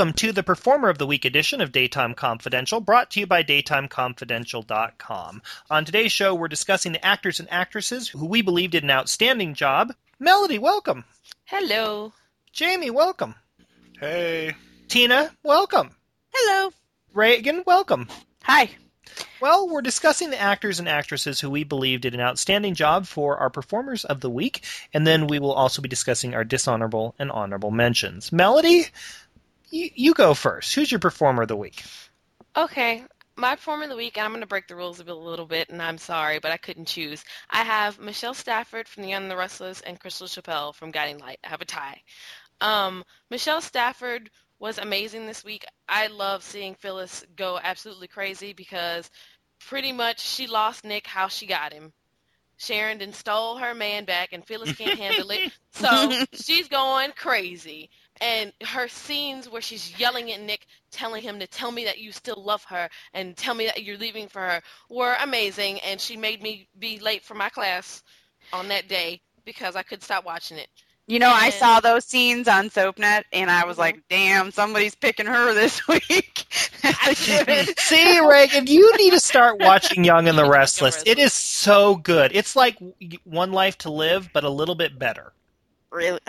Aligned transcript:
Welcome 0.00 0.14
to 0.14 0.32
the 0.32 0.42
Performer 0.42 0.88
of 0.88 0.96
the 0.96 1.06
Week 1.06 1.26
edition 1.26 1.60
of 1.60 1.72
Daytime 1.72 2.14
Confidential, 2.14 2.80
brought 2.80 3.10
to 3.10 3.20
you 3.20 3.26
by 3.26 3.42
DaytimeConfidential.com. 3.42 5.42
On 5.68 5.84
today's 5.84 6.10
show, 6.10 6.34
we're 6.34 6.48
discussing 6.48 6.92
the 6.92 7.04
actors 7.04 7.38
and 7.38 7.52
actresses 7.52 8.08
who 8.08 8.24
we 8.24 8.40
believe 8.40 8.70
did 8.70 8.82
an 8.82 8.90
outstanding 8.90 9.52
job. 9.52 9.92
Melody, 10.18 10.58
welcome. 10.58 11.04
Hello. 11.44 12.14
Jamie, 12.50 12.88
welcome. 12.88 13.34
Hey. 13.98 14.54
Tina, 14.88 15.32
welcome. 15.42 15.90
Hello. 16.32 16.72
Reagan, 17.12 17.62
welcome. 17.66 18.08
Hi. 18.44 18.70
Well, 19.42 19.68
we're 19.68 19.82
discussing 19.82 20.30
the 20.30 20.40
actors 20.40 20.78
and 20.78 20.88
actresses 20.88 21.40
who 21.40 21.50
we 21.50 21.64
believe 21.64 22.00
did 22.00 22.14
an 22.14 22.20
outstanding 22.20 22.74
job 22.74 23.06
for 23.06 23.36
our 23.36 23.50
performers 23.50 24.06
of 24.06 24.20
the 24.20 24.30
week, 24.30 24.64
and 24.94 25.06
then 25.06 25.26
we 25.26 25.38
will 25.38 25.52
also 25.52 25.82
be 25.82 25.90
discussing 25.90 26.34
our 26.34 26.44
dishonorable 26.44 27.14
and 27.18 27.30
honorable 27.30 27.70
mentions. 27.70 28.32
Melody, 28.32 28.86
you, 29.70 29.90
you 29.94 30.14
go 30.14 30.34
first. 30.34 30.74
Who's 30.74 30.90
your 30.90 31.00
performer 31.00 31.42
of 31.42 31.48
the 31.48 31.56
week? 31.56 31.82
Okay, 32.56 33.04
my 33.36 33.54
performer 33.54 33.84
of 33.84 33.90
the 33.90 33.96
week, 33.96 34.16
and 34.16 34.24
I'm 34.24 34.32
going 34.32 34.42
to 34.42 34.46
break 34.46 34.68
the 34.68 34.76
rules 34.76 35.00
a 35.00 35.04
little 35.04 35.46
bit, 35.46 35.70
and 35.70 35.80
I'm 35.80 35.98
sorry, 35.98 36.38
but 36.38 36.52
I 36.52 36.56
couldn't 36.56 36.86
choose. 36.86 37.24
I 37.48 37.62
have 37.62 37.98
Michelle 37.98 38.34
Stafford 38.34 38.88
from 38.88 39.02
The 39.02 39.10
Young 39.10 39.22
and 39.22 39.30
the 39.30 39.36
Restless 39.36 39.80
and 39.80 39.98
Crystal 39.98 40.28
Chappell 40.28 40.72
from 40.72 40.90
Guiding 40.90 41.18
Light. 41.18 41.38
I 41.44 41.48
have 41.48 41.62
a 41.62 41.64
tie. 41.64 42.02
Um, 42.60 43.04
Michelle 43.30 43.62
Stafford 43.62 44.30
was 44.58 44.78
amazing 44.78 45.26
this 45.26 45.44
week. 45.44 45.64
I 45.88 46.08
love 46.08 46.42
seeing 46.42 46.74
Phyllis 46.74 47.24
go 47.34 47.58
absolutely 47.62 48.08
crazy 48.08 48.52
because 48.52 49.10
pretty 49.58 49.92
much 49.92 50.20
she 50.20 50.46
lost 50.46 50.84
Nick 50.84 51.06
how 51.06 51.28
she 51.28 51.46
got 51.46 51.72
him. 51.72 51.92
Sharon 52.58 53.14
stole 53.14 53.56
her 53.56 53.74
man 53.74 54.04
back, 54.04 54.34
and 54.34 54.44
Phyllis 54.44 54.76
can't 54.76 54.98
handle 54.98 55.30
it. 55.30 55.52
So 55.72 56.24
she's 56.34 56.68
going 56.68 57.12
crazy 57.16 57.90
and 58.20 58.52
her 58.62 58.88
scenes 58.88 59.48
where 59.48 59.62
she's 59.62 59.98
yelling 59.98 60.30
at 60.32 60.40
Nick, 60.40 60.66
telling 60.90 61.22
him 61.22 61.38
to 61.38 61.46
tell 61.46 61.72
me 61.72 61.84
that 61.84 61.98
you 61.98 62.12
still 62.12 62.42
love 62.42 62.64
her 62.64 62.88
and 63.14 63.36
tell 63.36 63.54
me 63.54 63.66
that 63.66 63.82
you're 63.82 63.98
leaving 63.98 64.28
for 64.28 64.40
her 64.40 64.62
were 64.88 65.16
amazing. 65.22 65.80
And 65.80 66.00
she 66.00 66.16
made 66.16 66.42
me 66.42 66.68
be 66.78 66.98
late 66.98 67.24
for 67.24 67.34
my 67.34 67.48
class 67.48 68.02
on 68.52 68.68
that 68.68 68.88
day 68.88 69.20
because 69.44 69.76
I 69.76 69.82
could 69.82 70.02
stop 70.02 70.24
watching 70.24 70.58
it. 70.58 70.68
You 71.06 71.18
know, 71.18 71.30
I 71.30 71.50
saw 71.50 71.80
those 71.80 72.04
scenes 72.04 72.46
on 72.46 72.70
SoapNet, 72.70 73.24
and 73.32 73.50
I 73.50 73.64
was 73.64 73.74
mm-hmm. 73.74 73.80
like, 73.80 74.02
"Damn, 74.08 74.52
somebody's 74.52 74.94
picking 74.94 75.26
her 75.26 75.52
this 75.54 75.88
week." 75.88 76.46
See, 77.14 78.20
Reagan, 78.20 78.68
you 78.68 78.96
need 78.96 79.10
to 79.10 79.18
start 79.18 79.58
watching 79.58 80.04
Young 80.04 80.28
and 80.28 80.38
the 80.38 80.44
Restless. 80.48 81.02
It 81.04 81.18
is 81.18 81.32
so 81.32 81.96
good. 81.96 82.30
It's 82.32 82.54
like 82.54 82.78
One 83.24 83.50
Life 83.50 83.78
to 83.78 83.90
Live, 83.90 84.30
but 84.32 84.44
a 84.44 84.48
little 84.48 84.76
bit 84.76 85.00
better. 85.00 85.32
Really? 85.90 86.20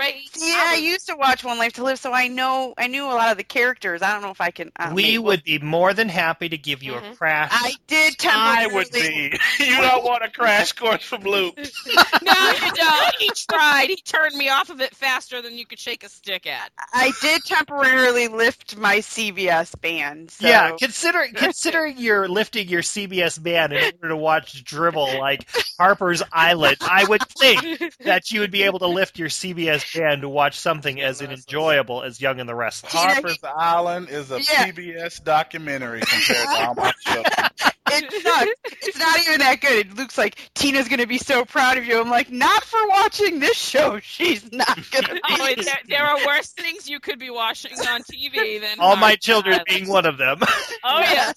Right. 0.00 0.14
Yeah, 0.34 0.54
I, 0.56 0.70
was, 0.70 0.80
I, 0.80 0.82
used 0.82 1.06
to 1.08 1.14
watch 1.14 1.44
One 1.44 1.58
Life 1.58 1.74
to 1.74 1.84
Live, 1.84 1.98
so 1.98 2.10
I 2.10 2.28
know 2.28 2.72
I 2.78 2.86
knew 2.86 3.04
a 3.04 3.12
lot 3.12 3.32
of 3.32 3.36
the 3.36 3.44
characters. 3.44 4.00
I 4.00 4.14
don't 4.14 4.22
know 4.22 4.30
if 4.30 4.40
I 4.40 4.50
can. 4.50 4.72
Uh, 4.74 4.92
we 4.94 5.18
would 5.18 5.44
be 5.44 5.58
more 5.58 5.92
than 5.92 6.08
happy 6.08 6.48
to 6.48 6.56
give 6.56 6.82
you 6.82 6.92
mm-hmm. 6.92 7.12
a 7.12 7.16
crash. 7.16 7.50
I 7.52 7.74
did. 7.86 8.14
I 8.24 8.66
would 8.72 8.90
be. 8.90 9.38
you 9.58 9.76
don't 9.76 10.02
want 10.02 10.24
a 10.24 10.30
crash 10.30 10.72
course 10.72 11.02
from 11.02 11.24
Luke. 11.24 11.54
no, 12.22 12.52
you 12.64 12.72
don't. 12.72 13.14
He 13.18 13.30
tried. 13.50 13.90
He 13.90 13.96
turned 13.96 14.36
me 14.36 14.48
off 14.48 14.70
of 14.70 14.80
it 14.80 14.96
faster 14.96 15.42
than 15.42 15.58
you 15.58 15.66
could 15.66 15.78
shake 15.78 16.02
a 16.02 16.08
stick 16.08 16.46
at. 16.46 16.72
I 16.94 17.12
did 17.20 17.42
temporarily 17.44 18.28
lift 18.28 18.78
my 18.78 19.00
CBS 19.00 19.78
band. 19.78 20.30
So. 20.30 20.46
Yeah, 20.46 20.76
consider 20.78 21.26
consider 21.34 21.86
you're 21.86 22.26
lifting 22.26 22.68
your 22.68 22.80
CBS 22.80 23.42
band 23.42 23.74
in 23.74 23.92
order 23.96 24.08
to 24.08 24.16
watch 24.16 24.64
Dribble 24.64 25.18
like 25.18 25.46
Harper's 25.78 26.22
Island. 26.32 26.78
I 26.80 27.04
would 27.04 27.22
think 27.28 27.96
that 28.04 28.30
you 28.30 28.40
would 28.40 28.50
be 28.50 28.62
able 28.62 28.78
to 28.78 28.86
lift 28.86 29.18
your 29.18 29.28
CBS 29.28 29.89
and 30.00 30.22
to 30.22 30.28
watch 30.28 30.58
something 30.58 31.00
as 31.00 31.20
enjoyable 31.20 32.02
as 32.02 32.20
Young 32.20 32.40
and 32.40 32.48
the 32.48 32.54
Restless. 32.54 32.92
Harper's 32.92 33.38
Island 33.44 34.08
is 34.08 34.30
a 34.30 34.40
yeah. 34.40 34.70
PBS 34.70 35.22
documentary 35.22 36.00
compared 36.00 36.46
to 36.46 36.64
all 36.66 36.74
my 36.74 36.92
It's 37.92 38.24
not. 38.24 38.48
It's 38.82 38.98
not 38.98 39.18
even 39.20 39.38
that 39.40 39.60
good. 39.60 39.86
It 39.86 39.96
looks 39.96 40.16
like 40.16 40.36
Tina's 40.54 40.88
going 40.88 41.00
to 41.00 41.06
be 41.06 41.18
so 41.18 41.44
proud 41.44 41.76
of 41.76 41.84
you. 41.84 42.00
I'm 42.00 42.08
like, 42.08 42.30
not 42.30 42.62
for 42.64 42.78
watching 42.88 43.40
this 43.40 43.56
show. 43.56 43.98
She's 44.02 44.50
not 44.52 44.76
going 44.90 45.04
to. 45.04 45.20
oh, 45.28 45.54
there, 45.56 45.74
there, 45.88 46.04
are 46.04 46.26
worse 46.26 46.52
things 46.52 46.88
you 46.88 47.00
could 47.00 47.18
be 47.18 47.30
watching 47.30 47.72
on 47.72 48.02
TV 48.02 48.60
than 48.60 48.78
all 48.78 48.96
my 48.96 49.16
children 49.16 49.60
being 49.66 49.88
one 49.88 50.06
of 50.06 50.18
them. 50.18 50.38
Oh 50.84 51.00
yes. 51.00 51.34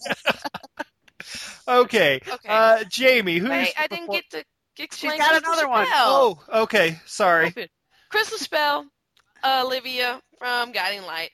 okay. 1.67 2.21
okay. 2.31 2.47
Uh, 2.47 2.83
Jamie, 2.89 3.39
who's 3.39 3.49
Wait, 3.49 3.73
I 3.77 3.87
didn't 3.87 4.11
get 4.11 4.29
to 4.31 4.43
explain. 4.77 5.13
She's 5.13 5.19
got 5.19 5.41
another 5.43 5.67
one. 5.67 5.87
Oh, 5.89 6.39
okay. 6.53 6.99
Sorry. 7.05 7.53
Crystal 8.13 8.37
Chappell, 8.37 8.85
Olivia 9.43 10.21
from 10.37 10.71
Guiding 10.71 11.01
Light, 11.01 11.31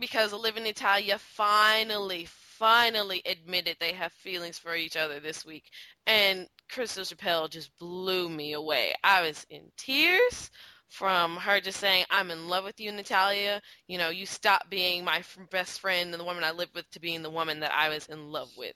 because 0.00 0.32
Olivia 0.32 0.62
and 0.62 0.64
Natalia 0.64 1.18
finally, 1.18 2.26
finally 2.26 3.20
admitted 3.26 3.76
they 3.78 3.92
have 3.92 4.14
feelings 4.14 4.58
for 4.58 4.74
each 4.74 4.96
other 4.96 5.20
this 5.20 5.44
week. 5.44 5.64
And 6.06 6.48
Crystal 6.70 7.04
Chappell 7.04 7.48
just 7.48 7.76
blew 7.76 8.30
me 8.30 8.54
away. 8.54 8.94
I 9.04 9.20
was 9.20 9.44
in 9.50 9.60
tears 9.76 10.50
from 10.88 11.36
her 11.36 11.60
just 11.60 11.78
saying, 11.78 12.06
I'm 12.08 12.30
in 12.30 12.48
love 12.48 12.64
with 12.64 12.80
you, 12.80 12.90
Natalia. 12.92 13.60
You 13.86 13.98
know, 13.98 14.08
you 14.08 14.24
stop 14.24 14.70
being 14.70 15.04
my 15.04 15.22
best 15.50 15.80
friend 15.80 16.12
and 16.12 16.18
the 16.18 16.24
woman 16.24 16.44
I 16.44 16.52
lived 16.52 16.74
with 16.74 16.90
to 16.92 16.98
being 17.00 17.20
the 17.20 17.28
woman 17.28 17.60
that 17.60 17.74
I 17.74 17.90
was 17.90 18.06
in 18.06 18.30
love 18.32 18.48
with. 18.56 18.74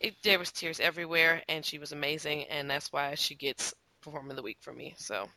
It, 0.00 0.16
there 0.24 0.40
was 0.40 0.50
tears 0.50 0.80
everywhere, 0.80 1.44
and 1.48 1.64
she 1.64 1.78
was 1.78 1.92
amazing, 1.92 2.46
and 2.50 2.68
that's 2.68 2.92
why 2.92 3.14
she 3.14 3.36
gets 3.36 3.72
Performer 4.02 4.30
of 4.30 4.36
the 4.36 4.42
Week 4.42 4.58
for 4.60 4.72
me. 4.72 4.96
So 4.98 5.28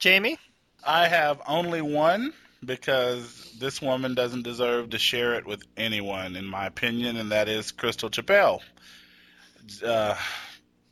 Jamie? 0.00 0.38
I 0.82 1.08
have 1.08 1.42
only 1.46 1.82
one 1.82 2.32
because 2.64 3.52
this 3.58 3.82
woman 3.82 4.14
doesn't 4.14 4.42
deserve 4.42 4.90
to 4.90 4.98
share 4.98 5.34
it 5.34 5.46
with 5.46 5.62
anyone, 5.76 6.36
in 6.36 6.46
my 6.46 6.66
opinion, 6.66 7.18
and 7.18 7.32
that 7.32 7.48
is 7.48 7.70
Crystal 7.70 8.08
Chappell. 8.08 8.62
Uh, 9.84 10.16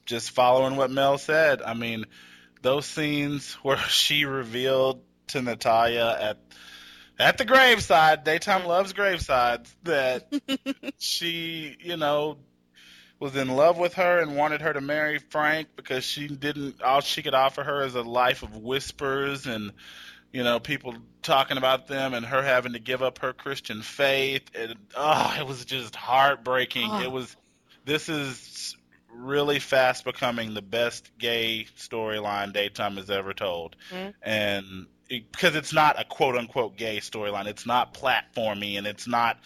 just 0.04 0.30
following 0.30 0.76
what 0.76 0.90
Mel 0.90 1.16
said, 1.16 1.62
I 1.62 1.72
mean, 1.72 2.04
those 2.60 2.84
scenes 2.84 3.54
where 3.62 3.78
she 3.78 4.26
revealed 4.26 5.02
to 5.28 5.42
Natalia 5.42 6.16
at 6.20 6.38
at 7.20 7.36
the 7.36 7.44
graveside, 7.44 8.22
Daytime 8.22 8.64
loves 8.64 8.92
gravesides, 8.92 9.74
that 9.82 10.32
she, 10.98 11.76
you 11.80 11.96
know, 11.96 12.38
was 13.20 13.36
in 13.36 13.48
love 13.48 13.78
with 13.78 13.94
her 13.94 14.20
and 14.20 14.36
wanted 14.36 14.60
her 14.60 14.72
to 14.72 14.80
marry 14.80 15.18
Frank 15.18 15.68
because 15.76 16.04
she 16.04 16.28
didn't 16.28 16.82
all 16.82 17.00
she 17.00 17.22
could 17.22 17.34
offer 17.34 17.62
her 17.62 17.84
is 17.84 17.94
a 17.94 18.02
life 18.02 18.42
of 18.42 18.56
whispers 18.56 19.46
and 19.46 19.72
you 20.32 20.44
know 20.44 20.60
people 20.60 20.94
talking 21.22 21.56
about 21.56 21.88
them 21.88 22.14
and 22.14 22.24
her 22.24 22.42
having 22.42 22.74
to 22.74 22.78
give 22.78 23.02
up 23.02 23.18
her 23.18 23.32
Christian 23.32 23.82
faith 23.82 24.42
and 24.54 24.74
oh 24.96 25.36
it 25.38 25.46
was 25.46 25.64
just 25.64 25.96
heartbreaking. 25.96 26.88
Oh. 26.90 27.02
It 27.02 27.10
was 27.10 27.36
this 27.84 28.08
is 28.08 28.76
really 29.10 29.58
fast 29.58 30.04
becoming 30.04 30.54
the 30.54 30.62
best 30.62 31.10
gay 31.18 31.66
storyline 31.76 32.52
daytime 32.52 32.96
has 32.96 33.10
ever 33.10 33.32
told. 33.32 33.76
Mm-hmm. 33.90 34.10
And 34.22 34.86
it, 35.08 35.30
because 35.32 35.56
it's 35.56 35.72
not 35.72 36.00
a 36.00 36.04
quote 36.04 36.36
unquote 36.36 36.76
gay 36.76 36.98
storyline, 36.98 37.46
it's 37.46 37.66
not 37.66 37.94
platformy 37.94 38.78
and 38.78 38.86
it's 38.86 39.06
not 39.06 39.38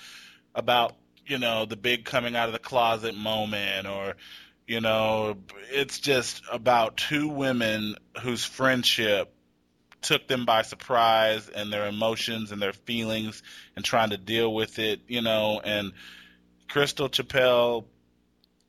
about 0.54 0.94
you 1.26 1.38
know, 1.38 1.64
the 1.64 1.76
big 1.76 2.04
coming 2.04 2.36
out 2.36 2.48
of 2.48 2.52
the 2.52 2.58
closet 2.58 3.16
moment 3.16 3.86
or 3.86 4.14
you 4.66 4.80
know, 4.80 5.36
it's 5.70 5.98
just 5.98 6.42
about 6.50 6.96
two 6.96 7.28
women 7.28 7.96
whose 8.22 8.44
friendship 8.44 9.34
took 10.00 10.26
them 10.28 10.44
by 10.44 10.62
surprise 10.62 11.48
and 11.48 11.72
their 11.72 11.86
emotions 11.86 12.52
and 12.52 12.62
their 12.62 12.72
feelings 12.72 13.42
and 13.76 13.84
trying 13.84 14.10
to 14.10 14.16
deal 14.16 14.52
with 14.52 14.78
it, 14.78 15.00
you 15.08 15.22
know, 15.22 15.60
and 15.62 15.92
Crystal 16.68 17.08
Chappell 17.08 17.86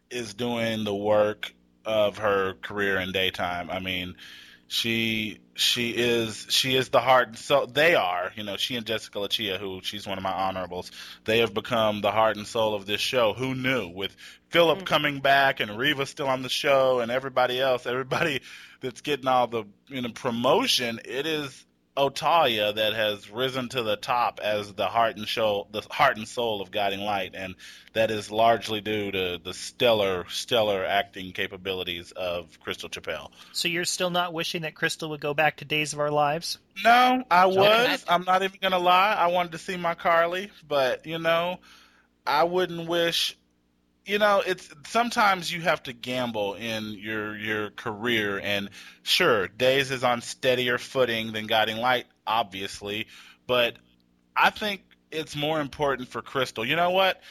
is 0.09 0.33
doing 0.33 0.83
the 0.83 0.93
work 0.93 1.53
of 1.85 2.19
her 2.19 2.53
career 2.61 2.99
in 2.99 3.11
daytime. 3.11 3.69
I 3.69 3.79
mean, 3.79 4.15
she 4.67 5.39
she 5.55 5.91
is 5.91 6.47
she 6.49 6.75
is 6.75 6.89
the 6.89 6.99
heart 6.99 7.27
and 7.27 7.37
soul. 7.37 7.67
They 7.67 7.95
are, 7.95 8.31
you 8.35 8.43
know, 8.43 8.57
she 8.57 8.75
and 8.75 8.85
Jessica 8.85 9.19
Leccia, 9.19 9.59
who 9.59 9.81
she's 9.83 10.07
one 10.07 10.17
of 10.17 10.23
my 10.23 10.31
honorables. 10.31 10.91
They 11.25 11.39
have 11.39 11.53
become 11.53 12.01
the 12.01 12.11
heart 12.11 12.37
and 12.37 12.47
soul 12.47 12.73
of 12.73 12.85
this 12.85 13.01
show. 13.01 13.33
Who 13.33 13.53
knew? 13.53 13.87
With 13.87 14.15
Philip 14.49 14.79
mm-hmm. 14.79 14.85
coming 14.85 15.19
back 15.19 15.59
and 15.59 15.77
Reva 15.77 16.05
still 16.05 16.27
on 16.27 16.41
the 16.41 16.49
show 16.49 16.99
and 16.99 17.11
everybody 17.11 17.59
else, 17.59 17.85
everybody 17.85 18.41
that's 18.81 19.01
getting 19.01 19.27
all 19.27 19.47
the 19.47 19.65
you 19.87 20.01
know 20.01 20.09
promotion, 20.09 20.99
it 21.05 21.25
is 21.25 21.65
Otalia 21.95 22.73
that 22.75 22.93
has 22.93 23.29
risen 23.29 23.69
to 23.69 23.83
the 23.83 23.95
top 23.95 24.39
as 24.41 24.73
the 24.73 24.87
heart 24.87 25.17
and 25.17 25.27
soul, 25.27 25.67
the 25.71 25.81
heart 25.81 26.17
and 26.17 26.27
soul 26.27 26.61
of 26.61 26.71
Guiding 26.71 27.01
Light, 27.01 27.35
and 27.35 27.55
that 27.93 28.09
is 28.09 28.31
largely 28.31 28.81
due 28.81 29.11
to 29.11 29.39
the 29.43 29.53
stellar, 29.53 30.25
stellar 30.29 30.83
acting 30.83 31.33
capabilities 31.33 32.11
of 32.11 32.59
Crystal 32.61 32.89
Chappell. 32.89 33.31
So 33.51 33.67
you're 33.67 33.85
still 33.85 34.09
not 34.09 34.33
wishing 34.33 34.63
that 34.63 34.73
Crystal 34.73 35.11
would 35.11 35.21
go 35.21 35.35
back 35.35 35.57
to 35.57 35.65
Days 35.65 35.93
of 35.93 35.99
Our 35.99 36.09
Lives? 36.11 36.57
No, 36.83 37.23
I 37.29 37.45
was. 37.45 38.03
I'm 38.07 38.23
not 38.23 38.41
even 38.41 38.57
gonna 38.59 38.79
lie. 38.79 39.13
I 39.13 39.27
wanted 39.27 39.51
to 39.51 39.59
see 39.59 39.77
my 39.77 39.93
Carly, 39.93 40.49
but 40.67 41.05
you 41.05 41.19
know, 41.19 41.59
I 42.25 42.45
wouldn't 42.45 42.87
wish 42.87 43.37
you 44.05 44.19
know 44.19 44.41
it's 44.45 44.69
sometimes 44.87 45.51
you 45.51 45.61
have 45.61 45.81
to 45.83 45.93
gamble 45.93 46.55
in 46.55 46.93
your 46.93 47.37
your 47.37 47.69
career 47.71 48.39
and 48.39 48.69
sure 49.03 49.47
days 49.47 49.91
is 49.91 50.03
on 50.03 50.21
steadier 50.21 50.77
footing 50.77 51.31
than 51.31 51.47
guiding 51.47 51.77
light 51.77 52.05
obviously 52.27 53.07
but 53.47 53.75
I 54.35 54.49
think 54.49 54.81
it's 55.11 55.35
more 55.35 55.59
important 55.59 56.09
for 56.09 56.21
Crystal. 56.21 56.65
You 56.65 56.75
know 56.75 56.91
what? 56.91 57.21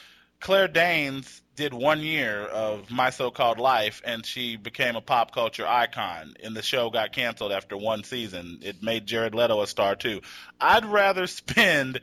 Claire 0.41 0.69
Danes 0.69 1.41
did 1.55 1.75
one 1.75 2.01
year 2.01 2.41
of 2.41 2.91
My 2.91 3.11
So-Called 3.11 3.59
Life, 3.59 4.01
and 4.05 4.25
she 4.25 4.57
became 4.57 4.97
a 4.97 5.01
pop 5.01 5.33
culture 5.33 5.67
icon. 5.67 6.35
And 6.43 6.57
the 6.57 6.63
show 6.63 6.91
got 6.91 7.13
canceled 7.13 7.53
after 7.53 7.77
one 7.77 8.05
season. 8.05 8.61
It 8.63 8.83
made 8.83 9.07
Jared 9.07 9.35
Leto 9.35 9.61
a 9.63 9.67
star 9.67 9.95
too. 9.95 10.23
I'd 10.61 10.85
rather 10.85 11.27
spend, 11.27 12.01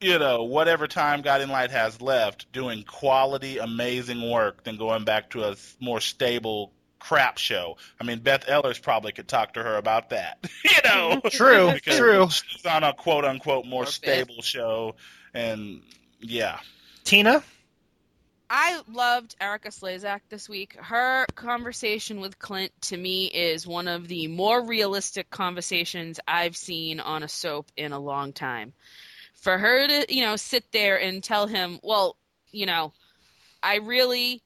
you 0.00 0.18
know, 0.18 0.44
whatever 0.44 0.86
time 0.86 1.22
Guiding 1.22 1.48
Light 1.48 1.70
has 1.70 2.00
left 2.00 2.50
doing 2.52 2.82
quality, 2.82 3.58
amazing 3.58 4.30
work 4.30 4.64
than 4.64 4.76
going 4.76 5.04
back 5.04 5.30
to 5.30 5.44
a 5.44 5.56
more 5.80 6.00
stable 6.00 6.72
crap 6.98 7.38
show. 7.38 7.76
I 8.00 8.04
mean, 8.04 8.18
Beth 8.20 8.46
Ehlers 8.46 8.80
probably 8.80 9.12
could 9.12 9.28
talk 9.28 9.54
to 9.54 9.62
her 9.62 9.76
about 9.76 10.10
that. 10.10 10.44
you 10.64 10.70
know, 10.84 11.20
True, 11.30 11.78
true. 11.82 12.28
she's 12.30 12.66
on 12.66 12.84
a 12.84 12.92
quote 12.92 13.24
unquote 13.24 13.66
more 13.66 13.82
Or 13.82 13.86
Beth. 13.86 13.92
stable 13.94 14.42
show, 14.42 14.96
and 15.32 15.82
yeah. 16.20 16.58
Tina? 17.04 17.42
I 18.48 18.80
loved 18.88 19.34
Erika 19.40 19.68
Slezak 19.70 20.20
this 20.28 20.48
week. 20.48 20.76
Her 20.78 21.26
conversation 21.34 22.20
with 22.20 22.38
Clint 22.38 22.70
to 22.82 22.96
me 22.96 23.26
is 23.26 23.66
one 23.66 23.88
of 23.88 24.06
the 24.06 24.28
more 24.28 24.64
realistic 24.64 25.30
conversations 25.30 26.20
I've 26.28 26.56
seen 26.56 27.00
on 27.00 27.24
a 27.24 27.28
soap 27.28 27.72
in 27.76 27.92
a 27.92 27.98
long 27.98 28.32
time. 28.32 28.72
For 29.46 29.58
her 29.58 29.86
to, 29.86 30.12
you 30.12 30.22
know, 30.22 30.34
sit 30.34 30.72
there 30.72 31.00
and 31.00 31.22
tell 31.22 31.46
him, 31.46 31.78
well, 31.84 32.16
you 32.50 32.66
know, 32.66 32.92
I 33.62 33.76
really 33.76 34.42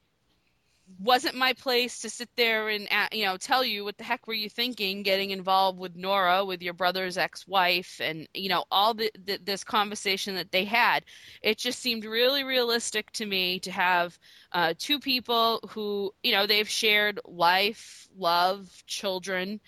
wasn't 0.98 1.36
my 1.36 1.54
place 1.54 2.00
to 2.00 2.10
sit 2.10 2.28
there 2.36 2.68
and 2.68 2.86
uh, 2.90 3.06
you 3.10 3.24
know 3.24 3.38
tell 3.38 3.64
you 3.64 3.82
what 3.82 3.96
the 3.96 4.04
heck 4.04 4.26
were 4.26 4.34
you 4.34 4.50
thinking 4.50 5.02
getting 5.02 5.30
involved 5.30 5.78
with 5.78 5.96
Nora 5.96 6.44
with 6.44 6.60
your 6.60 6.74
brother's 6.74 7.16
ex-wife 7.16 7.98
and 8.04 8.28
you 8.34 8.50
know 8.50 8.64
all 8.70 8.92
the, 8.92 9.10
the 9.24 9.38
this 9.42 9.64
conversation 9.64 10.34
that 10.34 10.52
they 10.52 10.66
had. 10.66 11.06
It 11.40 11.56
just 11.56 11.78
seemed 11.78 12.04
really 12.04 12.44
realistic 12.44 13.10
to 13.12 13.24
me 13.24 13.60
to 13.60 13.70
have 13.70 14.18
uh, 14.52 14.74
two 14.76 15.00
people 15.00 15.60
who 15.70 16.12
you 16.22 16.32
know 16.32 16.46
they've 16.46 16.68
shared 16.68 17.20
life 17.24 18.06
love 18.14 18.68
children 18.86 19.60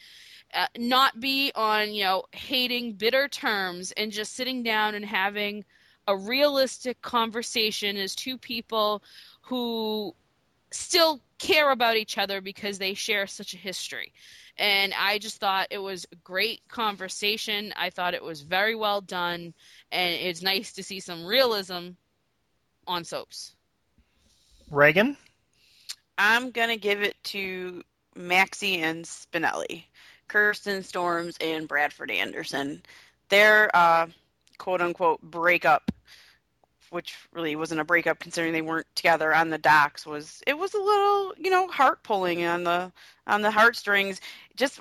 uh, 0.54 0.66
not 0.76 1.20
be 1.20 1.52
on 1.54 1.93
you 1.93 2.04
know 2.04 2.25
hating 2.32 2.93
bitter 2.93 3.28
terms 3.28 3.93
and 3.93 4.12
just 4.12 4.34
sitting 4.34 4.62
down 4.62 4.94
and 4.94 5.04
having 5.04 5.64
a 6.06 6.16
realistic 6.16 7.00
conversation 7.00 7.96
as 7.96 8.14
two 8.14 8.37
people 8.37 9.02
who 9.43 10.14
still 10.70 11.20
care 11.38 11.70
about 11.70 11.96
each 11.96 12.19
other 12.19 12.40
because 12.40 12.78
they 12.78 12.94
share 12.94 13.26
such 13.26 13.54
a 13.54 13.58
history. 13.58 14.12
And 14.58 14.93
I 14.99 15.19
just 15.19 15.38
thought 15.38 15.69
it 15.70 15.78
was 15.78 16.06
a 16.12 16.16
great 16.16 16.60
conversation. 16.69 17.72
I 17.76 17.90
thought 17.90 18.14
it 18.14 18.22
was 18.22 18.43
very 18.43 18.75
well 18.75 19.00
done. 19.00 19.54
And 19.90 20.14
it's 20.14 20.43
nice 20.43 20.72
to 20.75 20.82
see 20.82 21.00
some 21.00 21.25
realism 21.25 21.90
on 22.87 23.04
soaps. 23.04 23.54
Reagan? 24.70 25.16
I'm 26.19 26.50
gonna 26.50 26.76
give 26.76 27.02
it 27.02 27.16
to 27.25 27.82
Maxie 28.14 28.78
and 28.78 29.04
Spinelli, 29.04 29.84
Kirsten 30.32 30.82
Storms 30.82 31.37
and 31.43 31.69
Bradford 31.69 32.11
Anderson. 32.11 32.82
Their 33.29 33.75
uh, 33.76 34.06
quote 34.56 34.81
unquote 34.81 35.20
breakup, 35.20 35.93
which 36.88 37.14
really 37.32 37.55
wasn't 37.55 37.82
a 37.82 37.84
breakup 37.84 38.19
considering 38.19 38.55
they 38.55 38.62
weren't 38.62 38.87
together 38.94 39.34
on 39.34 39.50
the 39.50 39.58
docks, 39.58 40.06
was 40.06 40.43
it 40.46 40.56
was 40.56 40.73
a 40.73 40.79
little 40.79 41.34
you 41.37 41.50
know 41.50 41.69
heart 41.69 42.02
pulling 42.02 42.44
on 42.46 42.64
the 42.64 42.90
on 43.26 43.43
the 43.43 43.50
heartstrings. 43.50 44.23
Just 44.56 44.81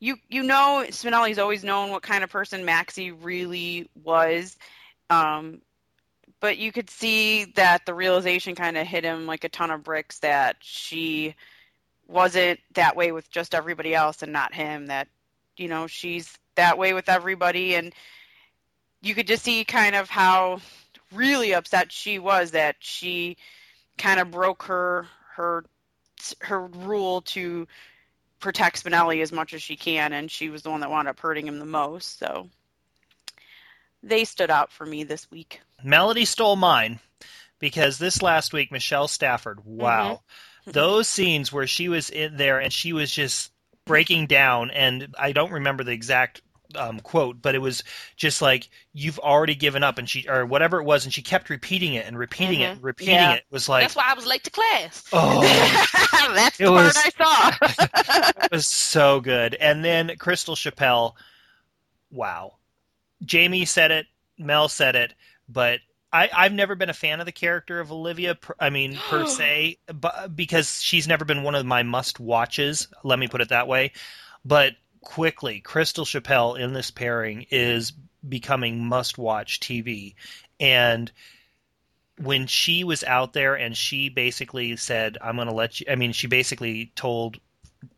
you 0.00 0.16
you 0.30 0.42
know 0.42 0.86
Spinelli's 0.88 1.38
always 1.38 1.62
known 1.62 1.90
what 1.90 2.02
kind 2.02 2.24
of 2.24 2.30
person 2.30 2.64
Maxie 2.64 3.12
really 3.12 3.90
was. 4.02 4.56
Um, 5.10 5.60
but 6.40 6.56
you 6.56 6.72
could 6.72 6.88
see 6.88 7.44
that 7.56 7.84
the 7.84 7.94
realization 7.94 8.54
kind 8.54 8.78
of 8.78 8.86
hit 8.86 9.04
him 9.04 9.26
like 9.26 9.44
a 9.44 9.48
ton 9.50 9.70
of 9.70 9.84
bricks 9.84 10.20
that 10.20 10.56
she 10.60 11.34
wasn't 12.08 12.60
that 12.74 12.96
way 12.96 13.12
with 13.12 13.30
just 13.30 13.54
everybody 13.54 13.94
else 13.94 14.22
and 14.22 14.32
not 14.32 14.54
him 14.54 14.86
that 14.86 15.08
you 15.56 15.68
know 15.68 15.86
she's 15.86 16.36
that 16.54 16.78
way 16.78 16.92
with 16.92 17.08
everybody. 17.08 17.74
And 17.74 17.94
you 19.02 19.14
could 19.14 19.26
just 19.26 19.44
see 19.44 19.64
kind 19.64 19.94
of 19.94 20.08
how 20.08 20.60
really 21.12 21.54
upset 21.54 21.92
she 21.92 22.18
was 22.18 22.52
that 22.52 22.76
she 22.80 23.36
kind 23.96 24.20
of 24.20 24.30
broke 24.30 24.64
her 24.64 25.06
her 25.34 25.64
her 26.40 26.66
rule 26.66 27.20
to 27.22 27.66
protect 28.40 28.84
Spinelli 28.84 29.22
as 29.22 29.32
much 29.32 29.54
as 29.54 29.62
she 29.62 29.76
can 29.76 30.12
and 30.12 30.30
she 30.30 30.50
was 30.50 30.62
the 30.62 30.70
one 30.70 30.80
that 30.80 30.90
wound 30.90 31.08
up 31.08 31.20
hurting 31.20 31.46
him 31.46 31.58
the 31.58 31.64
most. 31.64 32.18
So 32.18 32.48
they 34.02 34.24
stood 34.24 34.50
out 34.50 34.72
for 34.72 34.84
me 34.84 35.04
this 35.04 35.30
week. 35.30 35.60
Melody 35.82 36.24
stole 36.24 36.56
mine 36.56 37.00
because 37.58 37.98
this 37.98 38.22
last 38.22 38.52
week, 38.52 38.72
Michelle 38.72 39.08
Stafford, 39.08 39.58
mm-hmm. 39.58 39.76
wow. 39.76 40.22
Those 40.66 41.08
scenes 41.08 41.52
where 41.52 41.66
she 41.66 41.88
was 41.88 42.10
in 42.10 42.36
there 42.36 42.58
and 42.60 42.72
she 42.72 42.92
was 42.92 43.10
just 43.10 43.52
breaking 43.84 44.26
down, 44.26 44.70
and 44.70 45.14
I 45.18 45.32
don't 45.32 45.52
remember 45.52 45.84
the 45.84 45.92
exact 45.92 46.42
um, 46.74 46.98
quote, 47.00 47.40
but 47.40 47.54
it 47.54 47.60
was 47.60 47.84
just 48.16 48.42
like, 48.42 48.68
you've 48.92 49.20
already 49.20 49.54
given 49.54 49.84
up, 49.84 49.98
and 49.98 50.08
she, 50.10 50.28
or 50.28 50.44
whatever 50.44 50.80
it 50.80 50.84
was, 50.84 51.04
and 51.04 51.14
she 51.14 51.22
kept 51.22 51.48
repeating 51.48 51.94
it 51.94 52.04
and 52.06 52.18
repeating 52.18 52.60
it 52.60 52.72
and 52.72 52.82
repeating 52.82 53.14
Yeah. 53.14 53.34
it. 53.34 53.44
Was 53.50 53.68
like, 53.68 53.84
That's 53.84 53.94
why 53.96 54.08
I 54.10 54.14
was 54.14 54.26
late 54.26 54.42
to 54.44 54.50
class. 54.50 55.04
oh, 55.12 55.40
That's 56.34 56.58
the 56.58 56.70
was- 56.72 56.92
part 56.94 57.14
I 57.20 57.72
saw. 57.72 58.30
it 58.44 58.50
was 58.52 58.66
so 58.66 59.20
good. 59.20 59.54
And 59.54 59.84
then 59.84 60.12
Crystal 60.18 60.56
Chappell, 60.56 61.16
wow. 62.10 62.54
Jamie 63.24 63.64
said 63.64 63.92
it, 63.92 64.06
Mel 64.36 64.68
said 64.68 64.96
it, 64.96 65.14
but 65.48 65.78
I, 66.12 66.30
I've 66.34 66.52
never 66.52 66.74
been 66.74 66.90
a 66.90 66.94
fan 66.94 67.20
of 67.20 67.26
the 67.26 67.32
character 67.32 67.80
of 67.80 67.92
Olivia. 67.92 68.34
Per, 68.34 68.54
I 68.58 68.70
mean, 68.70 68.96
per 68.96 69.26
se, 69.26 69.78
but, 69.92 70.34
because 70.34 70.82
she's 70.82 71.08
never 71.08 71.24
been 71.24 71.42
one 71.42 71.54
of 71.54 71.66
my 71.66 71.82
must 71.82 72.20
watches. 72.20 72.88
Let 73.04 73.18
me 73.18 73.28
put 73.28 73.40
it 73.40 73.50
that 73.50 73.68
way. 73.68 73.92
But 74.44 74.74
quickly, 75.00 75.60
Crystal 75.60 76.04
Chappell 76.04 76.54
in 76.54 76.72
this 76.72 76.90
pairing 76.90 77.46
is 77.50 77.92
becoming 78.26 78.84
must 78.86 79.18
watch 79.18 79.60
TV. 79.60 80.14
And 80.58 81.10
when 82.18 82.46
she 82.46 82.84
was 82.84 83.04
out 83.04 83.32
there 83.32 83.54
and 83.54 83.76
she 83.76 84.08
basically 84.08 84.76
said, 84.76 85.18
I'm 85.20 85.36
going 85.36 85.48
to 85.48 85.54
let 85.54 85.80
you, 85.80 85.86
I 85.90 85.96
mean, 85.96 86.12
she 86.12 86.28
basically 86.28 86.92
told 86.94 87.38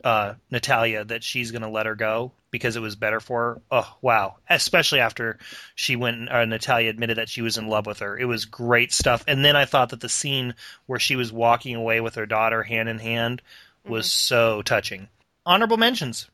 uh, 0.05 0.35
Natalia 0.51 1.05
that 1.05 1.25
she's 1.25 1.51
going 1.51 1.63
to 1.63 1.69
let 1.69 1.87
her 1.87 1.95
go 1.95 2.33
because 2.51 2.77
it 2.77 2.81
was 2.81 2.97
better 2.97 3.21
for 3.21 3.41
her. 3.41 3.61
Oh, 3.71 3.97
wow. 4.01 4.37
Especially 4.49 5.01
after 5.01 5.39
she 5.75 5.97
went, 5.97 6.29
uh, 6.31 6.45
Natalia 6.45 6.91
admitted 6.91 7.19
that 7.19 7.29
she 7.29 7.43
was 7.43 7.59
in 7.59 7.69
love 7.69 7.87
with 7.87 8.01
her. 8.01 8.17
It 8.17 8.25
was 8.25 8.45
great 8.45 8.93
stuff. 8.93 9.25
And 9.27 9.45
then 9.45 9.57
I 9.57 9.65
thought 9.65 9.91
that 9.91 10.01
the 10.01 10.09
scene 10.09 10.55
where 10.87 10.99
she 10.99 11.17
was 11.17 11.33
walking 11.33 11.75
away 11.75 12.01
with 12.01 12.15
her 12.15 12.27
daughter 12.27 12.63
hand 12.63 12.89
in 12.89 12.99
hand 12.99 13.43
was 13.87 14.11
so 14.11 14.63
touching. 14.63 15.09
Honorable 15.47 15.77
mentions. 15.77 16.29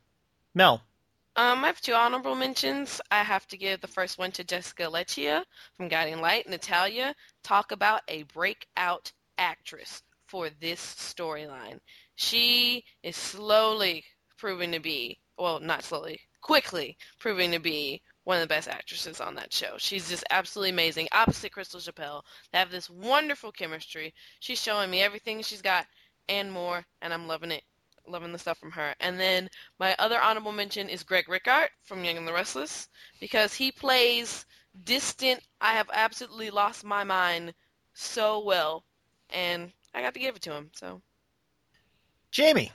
Mel. 0.54 0.82
Um, 1.36 1.64
I 1.64 1.66
have 1.66 1.80
two 1.80 1.94
honorable 1.94 2.36
mentions. 2.36 3.00
I 3.10 3.24
have 3.24 3.46
to 3.48 3.56
give 3.56 3.80
the 3.80 3.88
first 3.88 4.18
one 4.18 4.30
to 4.32 4.44
Jessica 4.44 4.84
Leccia 4.84 5.44
from 5.76 5.88
Guiding 5.88 6.20
Light. 6.20 6.48
Natalia, 6.48 7.14
talk 7.42 7.72
about 7.72 8.02
a 8.06 8.22
breakout 8.24 9.10
actress 9.36 10.02
for 10.34 10.50
this 10.60 10.80
storyline. 10.80 11.78
She 12.16 12.82
is 13.04 13.14
slowly 13.14 14.02
proving 14.36 14.72
to 14.72 14.80
be, 14.80 15.20
well, 15.38 15.60
not 15.60 15.84
slowly, 15.84 16.18
quickly 16.40 16.96
proving 17.20 17.52
to 17.52 17.60
be 17.60 18.02
one 18.24 18.38
of 18.38 18.40
the 18.40 18.52
best 18.52 18.66
actresses 18.66 19.20
on 19.20 19.36
that 19.36 19.52
show. 19.52 19.74
She's 19.78 20.08
just 20.08 20.24
absolutely 20.30 20.70
amazing. 20.70 21.06
Opposite 21.12 21.52
Crystal 21.52 21.78
Chappell, 21.78 22.24
they 22.50 22.58
have 22.58 22.72
this 22.72 22.90
wonderful 22.90 23.52
chemistry. 23.52 24.12
She's 24.40 24.60
showing 24.60 24.90
me 24.90 25.02
everything 25.02 25.40
she's 25.40 25.62
got 25.62 25.86
and 26.28 26.50
more, 26.50 26.84
and 27.00 27.14
I'm 27.14 27.28
loving 27.28 27.52
it 27.52 27.62
loving 28.04 28.32
the 28.32 28.38
stuff 28.40 28.58
from 28.58 28.72
her. 28.72 28.92
And 28.98 29.20
then 29.20 29.48
my 29.78 29.94
other 30.00 30.20
honorable 30.20 30.50
mention 30.50 30.88
is 30.88 31.04
Greg 31.04 31.26
Rikaart 31.28 31.68
from 31.84 32.02
Young 32.02 32.16
and 32.16 32.26
the 32.26 32.32
Restless 32.32 32.88
because 33.20 33.54
he 33.54 33.70
plays 33.70 34.46
distant. 34.82 35.40
I 35.60 35.74
have 35.74 35.90
absolutely 35.92 36.50
lost 36.50 36.82
my 36.82 37.04
mind 37.04 37.54
so 37.92 38.42
well, 38.44 38.84
and 39.30 39.70
I 39.94 40.02
got 40.02 40.14
to 40.14 40.20
give 40.20 40.36
it 40.36 40.42
to 40.42 40.52
him. 40.52 40.70
So 40.74 41.00
Jamie. 42.30 42.72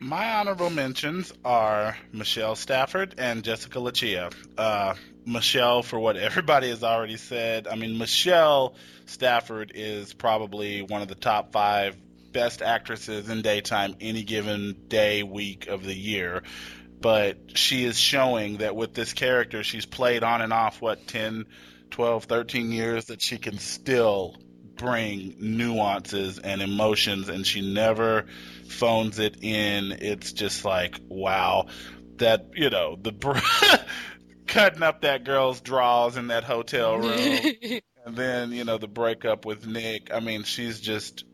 My 0.00 0.34
honorable 0.38 0.70
mentions 0.70 1.32
are 1.44 1.96
Michelle 2.12 2.54
Stafford 2.54 3.16
and 3.18 3.42
Jessica 3.42 3.80
Leccia. 3.80 4.32
Uh, 4.56 4.94
Michelle, 5.26 5.82
for 5.82 5.98
what 5.98 6.16
everybody 6.16 6.68
has 6.68 6.84
already 6.84 7.16
said, 7.16 7.66
I 7.66 7.74
mean, 7.74 7.98
Michelle 7.98 8.76
Stafford 9.06 9.72
is 9.74 10.14
probably 10.14 10.82
one 10.82 11.02
of 11.02 11.08
the 11.08 11.16
top 11.16 11.52
five 11.52 11.96
best 12.32 12.62
actresses 12.62 13.28
in 13.28 13.42
daytime 13.42 13.96
any 14.00 14.22
given 14.22 14.84
day, 14.86 15.22
week 15.22 15.66
of 15.66 15.82
the 15.82 15.94
year. 15.94 16.42
But 17.00 17.56
she 17.56 17.84
is 17.84 17.98
showing 17.98 18.58
that 18.58 18.76
with 18.76 18.94
this 18.94 19.12
character, 19.12 19.62
she's 19.64 19.86
played 19.86 20.22
on 20.22 20.42
and 20.42 20.52
off, 20.52 20.80
what, 20.80 21.06
10, 21.08 21.46
12, 21.90 22.24
13 22.24 22.72
years, 22.72 23.06
that 23.06 23.20
she 23.20 23.38
can 23.38 23.58
still 23.58 24.36
bring 24.78 25.34
nuances 25.38 26.38
and 26.38 26.62
emotions, 26.62 27.28
and 27.28 27.46
she 27.46 27.60
never 27.60 28.24
phones 28.68 29.18
it 29.18 29.36
in. 29.42 29.92
It's 29.92 30.32
just 30.32 30.64
like, 30.64 30.98
wow, 31.08 31.66
that, 32.16 32.50
you 32.54 32.70
know, 32.70 32.96
the. 33.00 33.12
Br- 33.12 33.38
cutting 34.48 34.82
up 34.82 35.02
that 35.02 35.24
girl's 35.24 35.60
drawers 35.60 36.16
in 36.16 36.28
that 36.28 36.42
hotel 36.42 36.96
room. 36.98 37.80
and 38.04 38.16
then, 38.16 38.50
you 38.50 38.64
know, 38.64 38.78
the 38.78 38.88
breakup 38.88 39.44
with 39.44 39.66
Nick. 39.66 40.10
I 40.12 40.20
mean, 40.20 40.42
she's 40.42 40.80
just 40.80 41.24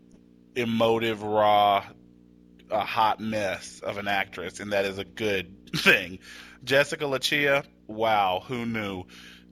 emotive, 0.54 1.22
raw, 1.22 1.84
a 2.70 2.84
hot 2.84 3.20
mess 3.20 3.80
of 3.80 3.96
an 3.96 4.08
actress, 4.08 4.60
and 4.60 4.72
that 4.72 4.84
is 4.84 4.98
a 4.98 5.04
good 5.04 5.72
thing. 5.76 6.18
Jessica 6.62 7.04
Leccia, 7.04 7.64
wow, 7.86 8.42
who 8.46 8.66
knew? 8.66 9.04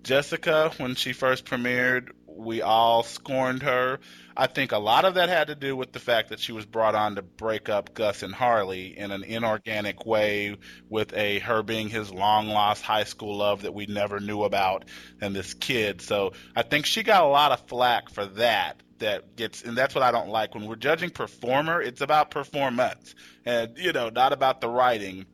Jessica, 0.02 0.72
when 0.78 0.96
she 0.96 1.12
first 1.12 1.44
premiered, 1.44 2.10
we 2.36 2.62
all 2.62 3.02
scorned 3.02 3.62
her. 3.62 4.00
I 4.36 4.46
think 4.46 4.72
a 4.72 4.78
lot 4.78 5.04
of 5.04 5.14
that 5.14 5.28
had 5.28 5.48
to 5.48 5.54
do 5.54 5.76
with 5.76 5.92
the 5.92 5.98
fact 5.98 6.30
that 6.30 6.40
she 6.40 6.52
was 6.52 6.64
brought 6.64 6.94
on 6.94 7.16
to 7.16 7.22
break 7.22 7.68
up 7.68 7.94
Gus 7.94 8.22
and 8.22 8.34
Harley 8.34 8.96
in 8.96 9.10
an 9.10 9.24
inorganic 9.24 10.06
way 10.06 10.56
with 10.88 11.12
a 11.14 11.38
her 11.40 11.62
being 11.62 11.88
his 11.88 12.12
long 12.12 12.48
lost 12.48 12.82
high 12.82 13.04
school 13.04 13.36
love 13.36 13.62
that 13.62 13.74
we 13.74 13.86
never 13.86 14.20
knew 14.20 14.42
about 14.44 14.84
and 15.20 15.36
this 15.36 15.54
kid. 15.54 16.00
So 16.00 16.32
I 16.56 16.62
think 16.62 16.86
she 16.86 17.02
got 17.02 17.22
a 17.22 17.28
lot 17.28 17.52
of 17.52 17.60
flack 17.68 18.10
for 18.10 18.26
that 18.26 18.82
that 18.98 19.36
gets 19.36 19.62
and 19.62 19.76
that's 19.76 19.94
what 19.94 20.02
I 20.02 20.12
don't 20.12 20.28
like 20.28 20.54
when 20.54 20.66
we're 20.66 20.76
judging 20.76 21.10
performer, 21.10 21.82
it's 21.82 22.00
about 22.00 22.30
performance 22.30 23.14
and 23.44 23.76
you 23.76 23.92
know, 23.92 24.08
not 24.08 24.32
about 24.32 24.60
the 24.60 24.68
writing. 24.68 25.26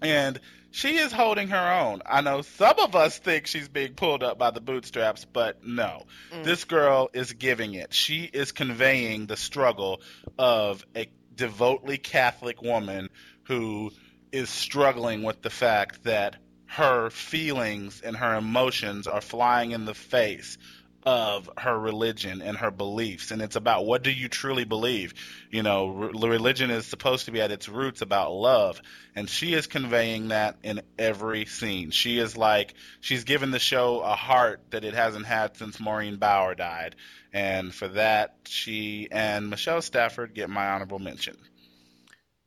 And 0.00 0.40
she 0.78 0.96
is 0.96 1.10
holding 1.10 1.48
her 1.48 1.72
own. 1.82 2.02
I 2.06 2.20
know 2.20 2.42
some 2.42 2.78
of 2.78 2.94
us 2.94 3.18
think 3.18 3.48
she's 3.48 3.68
being 3.68 3.94
pulled 3.94 4.22
up 4.22 4.38
by 4.38 4.52
the 4.52 4.60
bootstraps, 4.60 5.24
but 5.24 5.66
no. 5.66 6.04
Mm. 6.32 6.44
This 6.44 6.62
girl 6.62 7.10
is 7.12 7.32
giving 7.32 7.74
it. 7.74 7.92
She 7.92 8.22
is 8.22 8.52
conveying 8.52 9.26
the 9.26 9.36
struggle 9.36 10.00
of 10.38 10.86
a 10.94 11.10
devoutly 11.34 11.98
Catholic 11.98 12.62
woman 12.62 13.10
who 13.48 13.90
is 14.30 14.50
struggling 14.50 15.24
with 15.24 15.42
the 15.42 15.50
fact 15.50 16.04
that 16.04 16.36
her 16.66 17.10
feelings 17.10 18.00
and 18.00 18.16
her 18.16 18.36
emotions 18.36 19.08
are 19.08 19.20
flying 19.20 19.72
in 19.72 19.84
the 19.84 19.94
face 19.94 20.58
of 21.04 21.48
her 21.56 21.78
religion 21.78 22.42
and 22.42 22.56
her 22.56 22.70
beliefs 22.70 23.30
and 23.30 23.40
it's 23.40 23.56
about 23.56 23.86
what 23.86 24.02
do 24.02 24.10
you 24.10 24.28
truly 24.28 24.64
believe? 24.64 25.14
You 25.50 25.62
know 25.62 25.88
re- 25.88 26.30
religion 26.30 26.70
is 26.70 26.86
supposed 26.86 27.26
to 27.26 27.30
be 27.30 27.40
at 27.40 27.50
its 27.50 27.68
roots 27.68 28.02
about 28.02 28.32
love 28.32 28.80
and 29.14 29.28
she 29.28 29.54
is 29.54 29.66
conveying 29.66 30.28
that 30.28 30.56
in 30.62 30.82
every 30.98 31.46
scene. 31.46 31.90
She 31.90 32.18
is 32.18 32.36
like 32.36 32.74
she's 33.00 33.24
given 33.24 33.50
the 33.50 33.58
show 33.58 34.00
a 34.00 34.14
heart 34.14 34.60
that 34.70 34.84
it 34.84 34.94
hasn't 34.94 35.26
had 35.26 35.56
since 35.56 35.80
maureen 35.80 36.16
bauer 36.16 36.54
died 36.54 36.96
and 37.32 37.74
for 37.74 37.88
that 37.88 38.36
she 38.46 39.08
and 39.10 39.50
michelle 39.50 39.82
stafford 39.82 40.34
get 40.34 40.50
my 40.50 40.68
honorable 40.68 40.98
mention. 40.98 41.36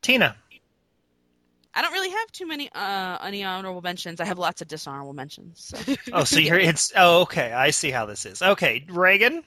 Tina. 0.02 0.36
I 1.74 1.82
don't 1.82 1.94
really 1.94 2.10
have 2.10 2.32
too 2.32 2.48
many 2.48 2.70
uh, 2.74 3.18
any 3.24 3.44
honorable 3.44 3.82
mentions. 3.82 4.20
I 4.20 4.26
have 4.26 4.38
lots 4.38 4.62
of 4.62 4.68
dishonorable 4.68 5.14
mentions. 5.14 5.74
So. 5.76 5.96
Oh, 6.14 6.24
so 6.24 6.40
you're 6.40 6.60
it's 6.60 6.92
oh 6.96 7.22
okay. 7.22 7.52
I 7.52 7.70
see 7.70 7.92
how 7.92 8.06
this 8.06 8.26
is. 8.26 8.42
Okay, 8.42 8.86
Reagan. 8.90 9.44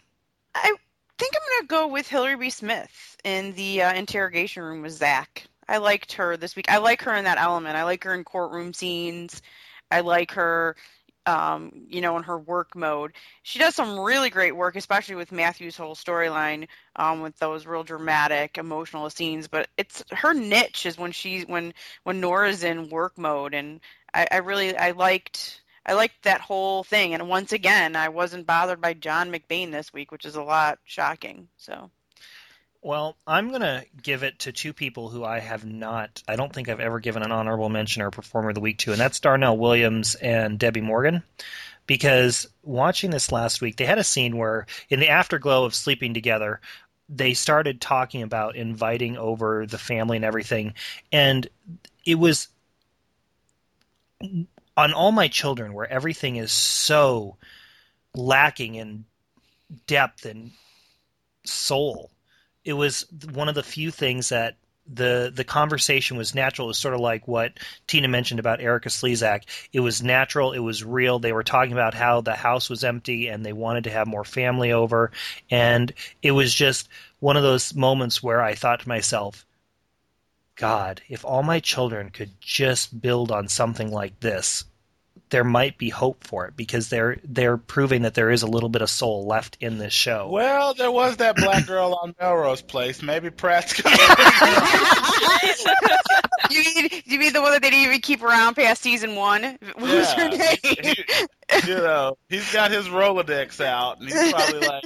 I 0.55 0.75
think 1.19 1.35
I'm 1.35 1.67
gonna 1.67 1.67
go 1.67 1.93
with 1.93 2.09
Hillary 2.09 2.37
B. 2.37 2.51
Smith 2.51 3.17
in 3.25 3.53
the 3.55 3.83
uh, 3.83 3.95
interrogation 3.95 4.63
room 4.63 4.83
with 4.83 4.93
Zach. 4.93 5.47
I 5.69 5.79
liked 5.79 6.15
her 6.15 6.37
this 6.37 6.57
week. 6.57 6.71
I 6.71 6.79
like 6.79 7.03
her 7.03 7.15
in 7.15 7.25
that 7.25 7.39
element. 7.39 7.77
I 7.77 7.85
like 7.85 8.05
her 8.05 8.15
in 8.15 8.25
courtroom 8.25 8.73
scenes. 8.73 9.43
I 9.91 10.01
like 10.01 10.33
her, 10.33 10.77
um, 11.27 11.87
you 11.89 12.01
know, 12.01 12.17
in 12.17 12.23
her 12.25 12.39
work 12.39 12.77
mode. 12.77 13.13
She 13.43 13.59
does 13.59 13.75
some 13.75 13.99
really 14.01 14.31
great 14.31 14.57
work, 14.57 14.77
especially 14.77 15.15
with 15.15 15.33
Matthew's 15.33 15.77
whole 15.77 15.95
storyline, 15.95 16.69
um, 16.97 17.23
with 17.23 17.39
those 17.39 17.67
real 17.67 17.85
dramatic, 17.85 18.59
emotional 18.59 19.09
scenes. 19.11 19.49
But 19.49 19.69
it's 19.77 20.05
her 20.13 20.35
niche 20.35 20.87
is 20.87 20.99
when 20.99 21.13
she's 21.13 21.47
when 21.47 21.75
when 22.05 22.21
Nora's 22.21 22.65
in 22.65 22.91
work 22.91 23.19
mode, 23.19 23.55
and 23.55 23.81
I, 24.13 24.27
I 24.31 24.37
really 24.39 24.77
I 24.77 24.93
liked 24.93 25.63
I 25.87 25.95
liked 25.95 26.23
that 26.25 26.41
whole 26.41 26.85
thing. 26.85 27.15
And 27.15 27.29
once 27.29 27.53
again, 27.53 27.97
I 27.97 28.09
wasn't 28.09 28.47
bothered 28.47 28.81
by 28.81 28.95
John 28.95 29.31
McBain 29.31 29.71
this 29.71 29.93
week, 29.93 30.13
which 30.13 30.25
is 30.25 30.37
a 30.37 30.43
lot 30.43 30.79
shocking. 30.85 31.49
So 31.57 31.91
Well, 32.85 33.17
I'm 33.27 33.49
going 33.49 33.63
to 33.63 33.87
give 34.03 34.25
it 34.25 34.41
to 34.41 34.53
two 34.53 34.75
people 34.75 35.09
who 35.09 35.25
I 35.25 35.39
have 35.39 35.65
not, 35.65 36.23
I 36.29 36.37
don't 36.37 36.53
think 36.53 36.69
I've 36.69 36.81
ever 36.81 37.01
given 37.01 37.23
an 37.23 37.33
honorable 37.33 37.71
mention 37.71 38.03
or 38.03 38.11
performer 38.11 38.51
of 38.51 38.55
the 38.55 38.61
week 38.61 38.77
to, 38.81 38.93
and 38.93 39.01
that's 39.01 39.21
Darnell 39.21 39.57
Williams 39.57 40.17
and 40.17 40.59
Debbie 40.59 40.83
Morgan. 40.83 41.23
Because 41.87 42.47
watching 42.63 43.11
this 43.11 43.33
last 43.33 43.63
week, 43.63 43.77
they 43.77 43.87
had 43.87 43.97
a 43.97 44.05
scene 44.05 44.37
where, 44.37 44.67
in 44.91 45.01
the 45.01 45.09
afterglow 45.09 45.65
of 45.65 45.75
sleeping 45.75 46.13
together, 46.13 46.61
they 47.09 47.33
started 47.33 47.81
talking 47.81 48.21
about 48.21 48.55
inviting 48.55 49.17
over 49.17 49.65
the 49.65 49.79
family 49.79 50.17
and 50.17 50.25
everything. 50.25 50.75
And 51.11 51.49
it 52.05 52.17
was 52.17 52.49
on 54.77 54.93
All 54.93 55.11
My 55.11 55.29
Children, 55.29 55.73
where 55.73 55.91
everything 55.91 56.37
is 56.37 56.53
so 56.53 57.39
lacking 58.15 58.75
in 58.75 59.07
depth 59.87 60.27
and 60.27 60.51
soul 61.45 62.11
it 62.65 62.73
was 62.73 63.07
one 63.33 63.49
of 63.49 63.55
the 63.55 63.63
few 63.63 63.91
things 63.91 64.31
that 64.31 64.57
the 64.93 65.33
the 65.35 65.45
conversation 65.45 66.17
was 66.17 66.35
natural. 66.35 66.69
It 66.69 66.71
was 66.71 66.79
sort 66.79 66.95
of 66.95 67.01
like 67.01 67.27
what 67.27 67.53
Tina 67.87 68.09
mentioned 68.09 68.41
about 68.41 68.61
Erika 68.61 68.91
Slezak. 68.91 69.45
It 69.73 69.81
was 69.81 70.03
natural. 70.03 70.53
It 70.53 70.59
was 70.59 70.85
real. 70.85 71.19
They 71.19 71.33
were 71.33 71.43
talking 71.43 71.73
about 71.73 71.95
how 71.95 72.21
the 72.21 72.35
house 72.35 72.69
was 72.69 72.85
empty 72.85 73.29
and 73.29 73.45
they 73.45 73.53
wanted 73.53 73.85
to 73.85 73.91
have 73.91 74.07
more 74.07 74.25
family 74.25 74.73
over, 74.73 75.11
and 75.51 75.93
it 76.23 76.33
was 76.33 76.55
just 76.55 76.89
one 77.21 77.37
of 77.37 77.43
those 77.43 77.75
moments 77.75 78.23
where 78.23 78.43
I 78.43 78.55
thought 78.55 78.81
to 78.81 78.89
myself, 78.89 79.47
God, 80.57 81.01
if 81.09 81.25
all 81.25 81.43
my 81.43 81.61
children 81.61 82.11
could 82.11 82.31
just 82.41 83.01
build 83.01 83.31
on 83.31 83.49
something 83.49 83.91
like 83.91 84.21
this, 84.21 84.65
there 85.31 85.45
might 85.45 85.79
be 85.79 85.89
hope 85.91 86.25
for 86.25 86.47
it 86.47 86.57
because 86.57 86.89
they're 86.91 87.17
they're 87.25 87.57
proving 87.57 88.03
that 88.03 88.15
there 88.15 88.31
is 88.31 88.43
a 88.43 88.47
little 88.47 88.69
bit 88.69 88.83
of 88.83 88.91
soul 88.91 89.27
left 89.27 89.57
in 89.61 89.79
this 89.79 89.93
show. 89.93 90.29
well 90.29 90.75
there 90.75 90.91
was 90.91 91.17
that 91.17 91.37
black 91.37 91.67
girl 91.67 91.99
on 92.03 92.15
melrose 92.21 92.63
place 92.63 93.03
maybe 93.03 93.31
pratt's 93.31 93.81
gonna 93.81 93.97
you 96.51 96.63
mean 96.65 96.89
you 97.05 97.19
mean 97.19 97.33
the 97.33 97.41
one 97.41 97.53
that 97.53 97.63
they 97.63 97.71
didn't 97.71 97.85
even 97.87 98.01
keep 98.01 98.23
around 98.23 98.55
past 98.55 98.83
season 98.83 99.17
one? 99.17 99.43
What 99.75 99.83
was 99.83 100.13
her 100.13 100.29
name? 100.29 100.57
He- 100.63 101.05
you 101.69 101.77
know, 101.77 102.17
he's 102.29 102.53
got 102.53 102.71
his 102.71 102.89
Rolodex 102.89 103.65
out, 103.65 104.01
and 104.01 104.09
he's 104.09 104.33
probably 104.33 104.67
like, 104.67 104.85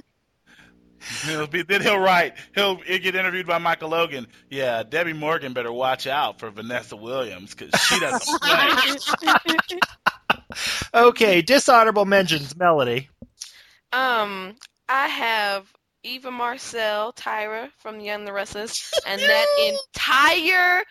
he'll 1.25 1.47
be, 1.47 1.63
then 1.63 1.83
he'll 1.83 1.99
write, 1.99 2.35
he'll, 2.55 2.77
he'll 2.77 2.99
get 2.99 3.15
interviewed 3.15 3.47
by 3.47 3.59
Michael 3.59 3.91
Logan. 3.91 4.27
Yeah, 4.51 4.83
Debbie 4.83 5.13
Morgan 5.13 5.53
better 5.53 5.73
watch 5.73 6.07
out 6.07 6.39
for 6.39 6.51
Vanessa 6.51 6.97
Williams 6.97 7.55
because 7.55 7.79
she 7.81 8.01
doesn't 8.01 8.43
play. 8.43 9.79
Okay, 10.95 11.43
dishonorable 11.43 12.07
mentions, 12.07 12.57
Melody. 12.57 13.09
Um, 13.93 14.57
I 14.89 15.07
have 15.09 15.71
Eva 16.03 16.31
Marcille, 16.31 17.13
Tyra 17.15 17.71
from 17.79 18.01
Young 18.01 18.21
and 18.21 18.27
the 18.27 18.33
Restless, 18.33 18.93
and 19.07 19.21
that 19.21 19.79
entire 19.95 20.83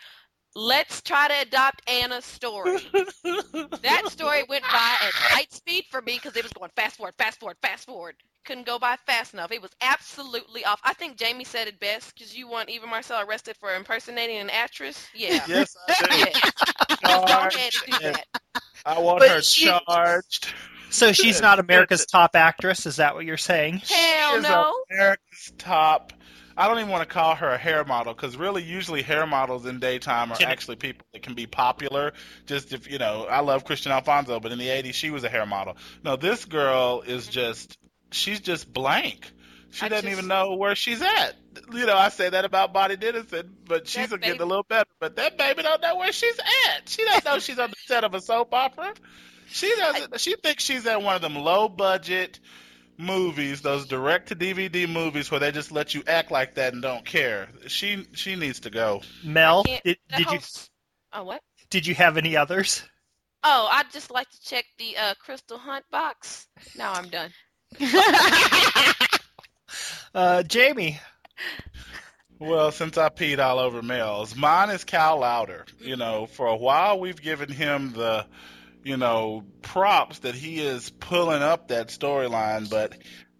let's 0.58 1.02
try 1.04 1.28
to 1.28 1.42
adopt 1.42 1.88
Anna's 1.90 2.26
story. 2.26 2.78
that 3.24 4.04
story 4.08 4.44
went 4.50 4.64
by 4.64 4.96
at 5.02 5.36
light 5.36 5.54
speed 5.54 5.86
for 5.92 6.02
me 6.02 6.16
because 6.16 6.36
it 6.36 6.44
was 6.44 6.52
going 6.54 6.72
fast 6.76 6.98
forward, 6.98 7.14
fast 7.18 7.40
forward, 7.40 7.58
fast 7.62 7.86
forward. 7.86 8.16
Couldn't 8.44 8.66
go 8.66 8.80
by 8.80 8.96
fast 9.06 9.34
enough. 9.34 9.52
It 9.52 9.62
was 9.62 9.72
absolutely 9.82 10.66
off. 10.66 10.80
I 10.84 10.94
think 10.94 11.18
Jamie 11.18 11.44
said 11.44 11.68
it 11.68 11.80
best 11.80 12.14
because 12.14 12.36
you 12.36 12.48
want 12.48 12.70
Eva 12.70 12.88
Marcille 12.88 13.22
arrested 13.22 13.56
for 13.60 13.76
impersonating 13.76 14.38
an 14.38 14.50
actress. 14.50 15.08
Yeah. 15.14 15.44
yes, 15.48 15.76
I 15.88 16.08
do. 16.10 16.18
Yeah. 17.08 17.28
Go 17.92 17.98
do 18.00 18.12
that. 18.14 18.26
I 18.86 19.00
want 19.00 19.20
But 19.20 19.30
her 19.30 19.42
she- 19.42 19.66
charged. 19.88 20.48
So 20.90 21.12
she's 21.12 21.42
not 21.42 21.60
America's 21.60 22.06
top 22.06 22.32
actress. 22.36 22.86
Is 22.86 22.96
that 22.96 23.14
what 23.14 23.26
you're 23.26 23.36
saying? 23.36 23.82
Hell 23.86 24.36
She's 24.36 24.44
no. 24.44 24.74
America's 24.90 25.52
top. 25.58 26.14
I 26.58 26.68
don't 26.68 26.80
even 26.80 26.90
want 26.90 27.08
to 27.08 27.14
call 27.14 27.36
her 27.36 27.50
a 27.50 27.58
hair 27.58 27.86
model 27.86 28.14
because 28.14 28.36
really, 28.36 28.64
usually 28.64 29.04
hair 29.04 29.28
models 29.28 29.68
in 29.68 29.80
daytime 29.80 30.32
are 30.32 30.38
actually 30.42 30.78
people 30.78 31.06
that 31.14 31.22
can 31.22 31.36
be 31.36 31.46
popular. 31.46 32.14
Just 32.48 32.74
if 32.74 32.90
you 32.90 32.98
know, 32.98 33.28
I 33.30 33.42
love 33.42 33.64
Kristian 33.64 33.92
Alfonso, 33.92 34.40
but 34.40 34.52
in 34.52 34.58
the 34.58 34.68
'80s 34.68 34.96
she 34.96 35.12
was 35.12 35.24
a 35.24 35.30
hair 35.30 35.46
model. 35.46 35.78
No, 36.04 36.16
this 36.16 36.46
girl 36.46 37.04
is 37.06 37.26
mm-hmm. 37.26 37.32
just 37.32 37.78
she's 38.12 38.40
just 38.40 38.72
blank. 38.74 39.32
She 39.70 39.86
I 39.86 39.90
doesn't 39.90 40.10
just- 40.10 40.18
even 40.18 40.28
know 40.28 40.56
where 40.56 40.76
she's 40.76 41.02
at. 41.02 41.36
You 41.74 41.86
know, 41.86 41.96
I 41.96 42.10
say 42.10 42.30
that 42.30 42.46
about 42.46 42.72
Bonnie 42.72 42.98
Dennison, 42.98 43.56
but 43.66 43.88
she's 43.88 44.10
getting 44.10 44.40
a 44.40 44.46
little 44.46 44.64
better. 44.64 44.90
But 45.00 45.16
that 45.16 45.38
baby 45.38 45.64
don't 45.64 45.82
know 45.82 45.98
where 45.98 46.12
she's 46.12 46.38
at. 46.38 46.88
She 46.88 47.04
doesn't 47.04 47.26
know 47.26 47.40
she's 47.40 47.58
on 47.58 47.72
the 47.72 47.76
set 47.86 48.04
of 48.04 48.14
a 48.14 48.22
soap 48.22 48.54
opera. 48.54 48.94
She 49.50 49.74
doesn't. 49.76 50.20
She 50.20 50.36
thinks 50.36 50.64
she's 50.64 50.86
at 50.86 51.02
one 51.02 51.16
of 51.16 51.22
them 51.22 51.36
low 51.36 51.68
budget 51.68 52.40
movies, 52.98 53.62
those 53.62 53.86
direct 53.88 54.30
to 54.30 54.36
DVD 54.36 54.88
movies 54.92 55.30
where 55.30 55.40
they 55.40 55.52
just 55.52 55.72
let 55.72 55.94
you 55.94 56.04
act 56.08 56.32
like 56.32 56.56
that 56.56 56.74
and 56.74 56.82
don't 56.82 57.06
care. 57.06 57.48
She 57.68 58.06
she 58.14 58.36
needs 58.36 58.62
to 58.62 58.70
go. 58.70 59.02
Mel, 59.24 59.64
can't- 59.64 59.84
did, 59.84 59.98
The 60.10 60.18
did 60.18 60.32
you 60.32 60.40
Oh, 61.14 61.24
what? 61.24 61.42
did 61.70 61.88
you 61.88 61.96
have 61.96 62.18
any 62.18 62.36
others? 62.36 62.84
Oh, 63.44 63.70
I'd 63.72 63.92
just 63.92 64.12
like 64.12 64.30
to 64.30 64.42
check 64.42 64.66
the 64.78 64.98
uh, 64.98 65.14
Crystal 65.24 65.58
Hunt 65.58 65.86
box. 65.92 66.48
Now 66.78 66.94
I'm 66.94 67.10
done. 67.10 67.32
Uh, 70.16 70.42
Jamie. 70.44 71.00
Well, 72.40 72.72
since 72.72 72.98
I 72.98 73.10
peed 73.10 73.40
all 73.40 73.60
over 73.60 73.82
Mel's, 73.82 74.36
mine 74.36 74.70
is 74.70 74.84
Kyle 74.84 75.20
Lowder. 75.20 75.66
You 75.80 75.98
know, 75.98 76.26
for 76.26 76.48
a 76.48 76.56
while 76.56 77.00
we've 77.00 77.22
given 77.22 77.50
him 77.52 77.94
the, 77.94 78.26
you 78.88 78.96
know, 78.96 79.44
props 79.62 80.20
that 80.20 80.34
he 80.34 80.62
is 80.62 80.90
pulling 80.90 81.44
up 81.44 81.68
that 81.68 81.90
storyline, 81.90 82.70
but 82.70 82.94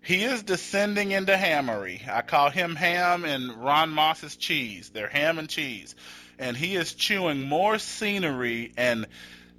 he 0.04 0.26
is 0.26 0.44
descending 0.44 1.12
into 1.12 1.38
hammery. 1.38 2.02
I 2.12 2.22
call 2.22 2.50
him 2.50 2.76
ham 2.76 3.24
and 3.24 3.54
Ron 3.54 3.92
Moss's 3.92 4.36
cheese. 4.36 4.90
They're 4.90 5.08
ham 5.08 5.40
and 5.40 5.48
cheese. 5.48 5.96
And 6.38 6.58
he 6.58 6.76
is 6.76 6.94
chewing 6.94 7.48
more 7.48 7.80
scenery 7.80 8.74
and 8.76 9.08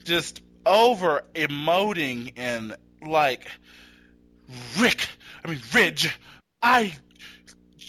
just 0.05 0.43
over 0.67 1.25
emoting 1.35 2.35
and 2.37 2.77
like 3.01 3.51
Rick, 4.79 5.09
I 5.43 5.49
mean 5.49 5.63
Ridge, 5.73 6.15
I 6.61 6.93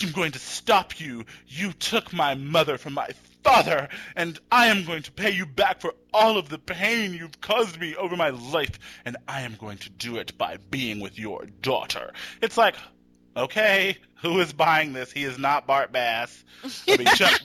am 0.01 0.11
going 0.13 0.31
to 0.31 0.39
stop 0.39 1.01
you. 1.01 1.25
You 1.47 1.73
took 1.73 2.13
my 2.13 2.35
mother 2.35 2.77
from 2.77 2.93
my 2.93 3.09
father, 3.43 3.89
and 4.15 4.39
I 4.51 4.67
am 4.67 4.85
going 4.85 5.03
to 5.03 5.11
pay 5.11 5.31
you 5.31 5.45
back 5.45 5.81
for 5.81 5.93
all 6.13 6.37
of 6.37 6.49
the 6.49 6.57
pain 6.57 7.13
you've 7.13 7.41
caused 7.41 7.79
me 7.79 7.95
over 7.95 8.15
my 8.15 8.29
life, 8.29 8.79
and 9.05 9.17
I 9.27 9.41
am 9.41 9.55
going 9.55 9.77
to 9.79 9.89
do 9.89 10.17
it 10.17 10.37
by 10.37 10.57
being 10.69 10.99
with 10.99 11.17
your 11.17 11.45
daughter. 11.61 12.13
It's 12.41 12.57
like, 12.57 12.75
okay, 13.35 13.97
who 14.21 14.39
is 14.39 14.53
buying 14.53 14.93
this? 14.93 15.11
He 15.11 15.23
is 15.23 15.37
not 15.37 15.67
Bart 15.67 15.91
Bass. 15.91 16.43
I 16.87 16.97
mean, 16.97 17.07
Chuck. 17.07 17.39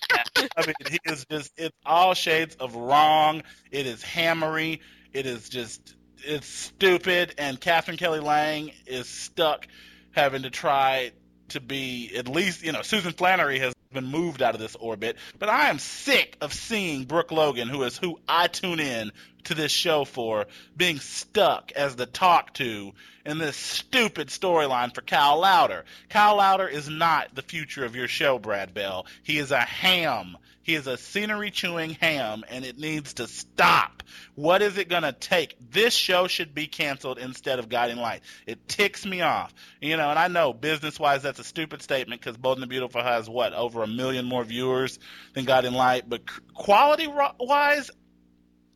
I 0.57 0.67
mean, 0.67 0.75
he 0.91 0.99
is 1.05 1.25
just, 1.31 1.53
it's 1.57 1.77
all 1.87 2.15
shades 2.15 2.57
of 2.57 2.75
wrong. 2.75 3.43
It 3.71 3.87
is 3.87 4.03
hammery. 4.03 4.81
It 5.13 5.27
is 5.27 5.49
just, 5.49 5.95
it's 6.19 6.49
stupid, 6.49 7.35
and 7.39 7.61
Katherine 7.61 7.97
Kelly 7.97 8.21
Lang 8.21 8.73
is 8.87 9.09
stuck 9.09 9.69
having 10.13 10.43
to 10.43 10.51
try 10.51 11.13
to 11.49 11.61
be 11.61 12.13
at 12.17 12.29
least, 12.29 12.63
you 12.63 12.73
know, 12.73 12.83
Susan 12.83 13.13
Flannery 13.13 13.59
has 13.61 13.75
been 13.93 14.07
moved 14.07 14.43
out 14.43 14.55
of 14.55 14.61
this 14.61 14.75
orbit, 14.77 15.17
but 15.39 15.49
I 15.49 15.71
am 15.71 15.79
sick 15.79 16.37
of 16.41 16.53
seeing 16.53 17.05
Brooke 17.05 17.33
Logan, 17.33 17.69
who 17.69 17.83
is 17.85 17.97
who 17.97 18.19
I 18.29 18.49
tune 18.49 18.81
in 18.81 19.13
to 19.45 19.55
this 19.55 19.73
show 19.73 20.05
for, 20.05 20.47
being 20.77 20.99
stuck 20.99 21.73
as 21.73 21.97
the 21.97 22.07
talk 22.07 22.55
to 22.55 22.93
in 23.25 23.39
this 23.39 23.57
stupid 23.57 24.29
storyline 24.29 24.95
for 24.95 25.03
Kyle 25.03 25.39
Lowder. 25.39 25.85
Kyle 26.09 26.37
Lowder 26.37 26.69
is 26.69 26.89
not 26.89 27.35
the 27.35 27.43
future 27.43 27.85
of 27.85 27.95
your 27.95 28.09
show, 28.09 28.39
Brad 28.39 28.75
Bell. 28.75 29.07
He 29.23 29.39
is 29.39 29.51
a 29.51 29.61
ham. 29.61 30.37
He 30.65 30.75
is 30.75 30.87
a 30.87 30.97
scenery 30.97 31.51
chewing 31.51 31.91
ham, 31.91 32.43
and 32.49 32.65
it 32.65 32.79
needs 32.79 33.15
to 33.15 33.29
stop. 33.29 34.03
What 34.35 34.63
is 34.63 34.79
it 34.79 34.89
going 34.89 35.03
to 35.03 35.13
take? 35.13 35.57
This 35.71 35.93
show 35.95 36.27
should 36.27 36.55
be 36.55 36.67
canceled 36.67 37.19
instead 37.19 37.59
of 37.59 37.69
Guiding 37.69 37.99
Light. 37.99 38.23
It 38.47 38.67
ticks 38.67 39.05
me 39.05 39.21
off. 39.21 39.53
You 39.81 39.99
know, 39.99 40.09
and 40.09 40.19
I 40.19 40.29
know 40.29 40.55
business 40.55 40.99
wise 40.99 41.23
that's 41.23 41.39
a 41.39 41.45
stupid 41.45 41.83
statement 41.83 42.21
because 42.21 42.39
Bold 42.39 42.57
and 42.57 42.63
the 42.63 42.67
Beautiful 42.67 43.03
has, 43.03 43.29
what, 43.29 43.53
over 43.53 43.83
a 43.83 43.87
million 43.87 44.25
more 44.25 44.43
viewers 44.43 44.99
than 45.35 45.45
Guiding 45.45 45.75
Light. 45.75 46.09
But 46.09 46.23
quality 46.55 47.07
wise, 47.07 47.91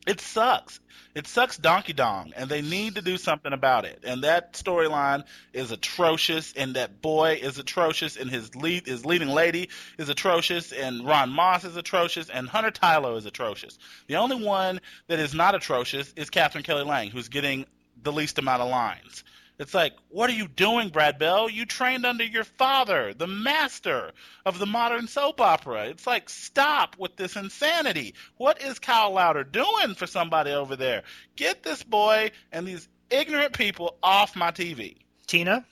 it 0.09 0.21
sucks. 0.21 0.79
It 1.13 1.27
sucks 1.27 1.57
donkey 1.57 1.93
dong, 1.93 2.33
and 2.35 2.49
they 2.49 2.63
need 2.63 2.95
to 2.95 3.01
do 3.01 3.17
something 3.17 3.53
about 3.53 3.85
it. 3.85 3.99
And 4.03 4.23
that 4.23 4.53
storyline 4.53 5.23
is 5.53 5.71
atrocious, 5.71 6.53
and 6.53 6.75
that 6.75 6.99
boy 6.99 7.39
is 7.41 7.59
atrocious, 7.59 8.17
and 8.17 8.29
his 8.29 8.55
lead, 8.55 8.87
his 8.87 9.05
leading 9.05 9.29
lady 9.29 9.69
is 9.99 10.09
atrocious, 10.09 10.71
and 10.71 11.05
Ron 11.05 11.29
Moss 11.29 11.63
is 11.63 11.77
atrocious, 11.77 12.29
and 12.29 12.49
Hunter 12.49 12.71
Tylo 12.71 13.17
is 13.17 13.27
atrocious. 13.27 13.77
The 14.07 14.15
only 14.15 14.43
one 14.43 14.81
that 15.07 15.19
is 15.19 15.35
not 15.35 15.53
atrocious 15.53 16.11
is 16.15 16.31
Katherine 16.31 16.63
Kelly 16.63 16.83
Lang, 16.83 17.11
who's 17.11 17.29
getting 17.29 17.67
the 18.01 18.11
least 18.11 18.39
amount 18.39 18.63
of 18.63 18.69
lines. 18.69 19.23
It's 19.59 19.73
like, 19.73 19.93
what 20.07 20.29
are 20.29 20.33
you 20.33 20.47
doing, 20.47 20.87
Brad 20.87 21.19
Bell? 21.19 21.49
You 21.49 21.65
trained 21.65 22.05
under 22.05 22.23
your 22.23 22.45
father, 22.45 23.13
the 23.13 23.27
master 23.27 24.13
of 24.45 24.57
the 24.57 24.65
modern 24.65 25.07
soap 25.07 25.41
opera. 25.41 25.87
It's 25.87 26.07
like, 26.07 26.29
stop 26.29 26.95
with 26.97 27.17
this 27.17 27.35
insanity. 27.35 28.15
What 28.37 28.61
is 28.61 28.79
Kyle 28.79 29.11
Lowder 29.11 29.43
doing 29.43 29.95
for 29.95 30.07
somebody 30.07 30.51
over 30.51 30.77
there? 30.77 31.03
Get 31.35 31.61
this 31.61 31.83
boy 31.83 32.31
and 32.53 32.65
these 32.65 32.87
ignorant 33.09 33.51
people 33.51 33.97
off 34.01 34.33
my 34.33 34.51
TV. 34.51 34.95
Tina? 35.27 35.65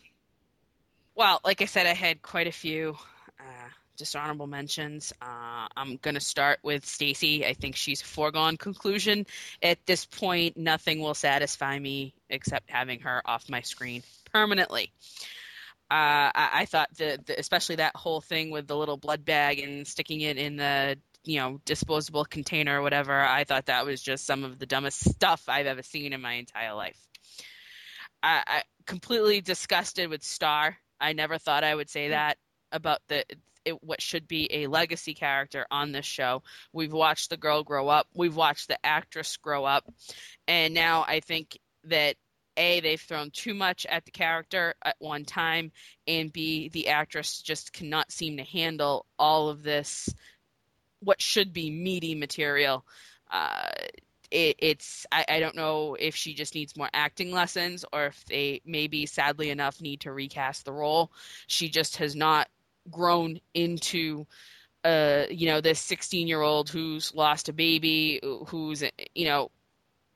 Well, 1.15 1.39
like 1.45 1.61
I 1.61 1.65
said, 1.65 1.87
I 1.87 1.93
had 1.93 2.21
quite 2.21 2.47
a 2.47 2.51
few 2.51 2.97
dishonorable 3.97 4.47
mentions. 4.47 5.11
Uh, 5.21 5.67
I'm 5.75 5.97
going 5.97 6.15
to 6.15 6.21
start 6.21 6.59
with 6.63 6.85
Stacy. 6.85 7.45
I 7.45 7.53
think 7.53 7.75
she's 7.75 8.01
a 8.01 8.05
foregone 8.05 8.57
conclusion. 8.57 9.25
At 9.61 9.85
this 9.85 10.05
point, 10.05 10.57
nothing 10.57 11.01
will 11.01 11.13
satisfy 11.13 11.77
me 11.77 12.13
except 12.29 12.69
having 12.69 13.01
her 13.01 13.21
off 13.25 13.49
my 13.49 13.61
screen 13.61 14.03
permanently. 14.31 14.91
Uh, 15.89 16.31
I, 16.35 16.49
I, 16.53 16.65
thought 16.65 16.89
the, 16.97 17.19
the, 17.25 17.39
especially 17.39 17.77
that 17.77 17.95
whole 17.95 18.21
thing 18.21 18.49
with 18.49 18.67
the 18.67 18.75
little 18.75 18.97
blood 18.97 19.23
bag 19.23 19.59
and 19.59 19.87
sticking 19.87 20.21
it 20.21 20.37
in 20.37 20.57
the 20.57 20.97
you 21.23 21.39
know 21.39 21.61
disposable 21.65 22.25
container 22.25 22.79
or 22.79 22.81
whatever. 22.81 23.17
I 23.17 23.45
thought 23.45 23.67
that 23.67 23.85
was 23.85 24.01
just 24.01 24.25
some 24.25 24.43
of 24.43 24.59
the 24.59 24.65
dumbest 24.65 25.09
stuff 25.09 25.43
I've 25.47 25.65
ever 25.65 25.83
seen 25.83 26.13
in 26.13 26.21
my 26.21 26.33
entire 26.33 26.73
life. 26.73 26.99
I, 28.21 28.43
I 28.45 28.63
completely 28.85 29.41
disgusted 29.41 30.09
with 30.09 30.23
Star. 30.23 30.77
I 30.99 31.13
never 31.13 31.37
thought 31.37 31.63
I 31.63 31.73
would 31.73 31.89
say 31.89 32.09
that 32.09 32.37
about 32.71 32.99
the 33.07 33.23
it, 33.67 33.83
what 33.83 34.01
should 34.01 34.27
be 34.27 34.47
a 34.51 34.67
legacy 34.67 35.13
character 35.13 35.65
on 35.69 35.91
this 35.91 36.05
show. 36.05 36.43
We've 36.73 36.93
watched 36.93 37.29
the 37.29 37.37
girl 37.37 37.63
grow 37.63 37.87
up, 37.89 38.07
we've 38.13 38.35
watched 38.35 38.67
the 38.67 38.83
actress 38.85 39.37
grow 39.37 39.65
up, 39.65 39.85
and 40.47 40.73
now 40.73 41.05
I 41.07 41.19
think 41.19 41.57
that 41.85 42.15
a 42.55 42.79
they've 42.79 42.99
thrown 42.99 43.29
too 43.31 43.53
much 43.53 43.85
at 43.85 44.05
the 44.05 44.11
character 44.11 44.73
at 44.83 44.95
one 44.99 45.25
time, 45.25 45.71
and 46.07 46.33
b 46.33 46.69
the 46.69 46.87
actress 46.89 47.41
just 47.41 47.73
cannot 47.73 48.11
seem 48.11 48.37
to 48.37 48.43
handle 48.43 49.05
all 49.19 49.49
of 49.49 49.63
this 49.63 50.09
what 50.99 51.21
should 51.21 51.53
be 51.53 51.69
meaty 51.69 52.15
material. 52.15 52.83
Uh, 53.29 53.69
it, 54.31 54.55
it's 54.59 55.05
I, 55.11 55.25
I, 55.29 55.39
don't 55.39 55.55
know 55.55 55.95
if 55.97 56.15
she 56.15 56.33
just 56.33 56.55
needs 56.55 56.75
more 56.75 56.89
acting 56.93 57.31
lessons 57.31 57.85
or 57.93 58.07
if 58.07 58.25
they 58.25 58.61
maybe 58.65 59.05
sadly 59.05 59.49
enough 59.49 59.79
need 59.81 60.01
to 60.01 60.11
recast 60.11 60.65
the 60.65 60.73
role. 60.73 61.11
She 61.47 61.69
just 61.69 61.97
has 61.97 62.15
not 62.15 62.47
grown 62.89 63.39
into 63.53 64.25
uh, 64.83 65.23
you 65.29 65.47
know 65.47 65.61
this 65.61 65.79
16 65.79 66.27
year 66.27 66.41
old 66.41 66.69
who's 66.69 67.13
lost 67.13 67.49
a 67.49 67.53
baby 67.53 68.19
who's 68.47 68.83
you 69.13 69.25
know 69.25 69.51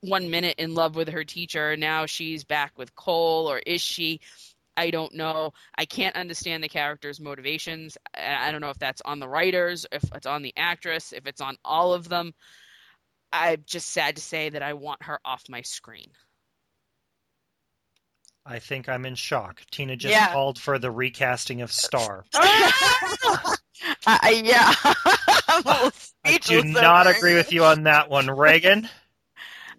one 0.02 0.30
minute 0.32 0.56
in 0.58 0.74
love 0.74 0.96
with 0.96 1.10
her 1.10 1.24
teacher 1.24 1.76
now 1.78 2.06
she's 2.06 2.44
back 2.44 2.78
with 2.78 2.96
cole 2.96 3.52
or 3.52 3.60
is 3.60 3.82
she? 3.82 4.20
I 4.78 4.90
don't 4.90 5.14
know. 5.14 5.52
I 5.78 5.84
can't 5.86 6.16
understand 6.16 6.64
the 6.64 6.70
character's 6.70 7.20
motivations. 7.20 7.98
I 8.16 8.52
don't 8.52 8.62
know 8.62 8.70
if 8.70 8.80
that's 8.80 9.02
on 9.04 9.20
the 9.20 9.28
writers 9.28 9.86
if 9.92 10.04
it's 10.16 10.26
on 10.26 10.42
the 10.42 10.54
actress 10.56 11.12
if 11.12 11.28
it's 11.28 11.42
on 11.42 11.58
all 11.64 11.94
of 11.94 12.08
them. 12.08 12.34
I'm 13.34 13.64
just 13.66 13.90
sad 13.90 14.16
to 14.16 14.22
say 14.22 14.50
that 14.50 14.62
i 14.62 14.74
want 14.74 15.04
her 15.04 15.20
off 15.24 15.44
my 15.50 15.62
screen 15.62 16.12
I 18.46 18.60
think 18.60 18.90
I'm 18.90 19.06
in 19.06 19.16
shock. 19.16 19.62
Tina 19.72 19.96
just 19.96 20.14
yeah. 20.14 20.32
called 20.32 20.60
for 20.60 20.80
the 20.80 20.92
recasting 20.92 21.62
of 21.62 21.72
Star. 21.72 22.26
uh, 22.34 23.48
yeah. 24.32 24.74
I 26.26 26.40
do 26.42 26.64
not 26.64 27.08
agree 27.08 27.36
with 27.36 27.52
you 27.52 27.66
on 27.66 27.84
that 27.84 28.10
one, 28.10 28.30
Reagan. 28.30 28.90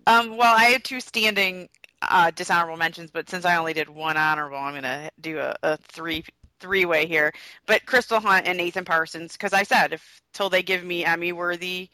Um, 0.04 0.36
well, 0.36 0.52
I 0.56 0.64
had 0.64 0.82
two 0.82 0.98
standing 0.98 1.68
uh, 2.02 2.32
dishonorable 2.32 2.76
mentions, 2.76 3.12
but 3.12 3.30
since 3.30 3.44
I 3.44 3.56
only 3.56 3.72
did 3.72 3.88
one 3.88 4.16
honorable, 4.16 4.56
I'm 4.56 4.72
going 4.72 4.82
to 4.82 5.12
do 5.20 5.38
a, 5.38 5.54
a 5.62 5.76
three 5.76 6.24
three 6.58 6.84
way 6.84 7.06
here. 7.06 7.32
But 7.66 7.86
Crystal 7.86 8.18
Hunt 8.18 8.48
and 8.48 8.58
Nathan 8.58 8.84
Parsons, 8.84 9.32
because 9.32 9.52
I 9.52 9.62
said 9.62 9.92
if 9.92 10.22
till 10.32 10.50
they 10.50 10.64
give 10.64 10.82
me 10.82 11.04
Emmy 11.04 11.32
worthy 11.32 11.88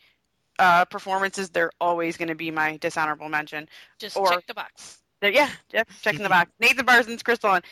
uh, 0.59 0.87
performances, 0.87 1.50
they're 1.50 1.70
always 1.81 2.16
going 2.16 2.28
to 2.28 2.35
be 2.35 2.50
my 2.50 2.78
dishonorable 2.78 3.28
mention. 3.28 3.68
Just 3.98 4.16
or, 4.16 4.31
check 4.31 4.46
the 4.46 4.54
box. 4.54 4.98
Yeah, 5.22 5.50
Jeff 5.70 5.87
checking 6.02 6.22
the 6.22 6.28
box. 6.28 6.50
Nathan 6.61 6.87
Parsons, 6.87 7.22
Crystal 7.22 7.50
Hunt. 7.50 7.64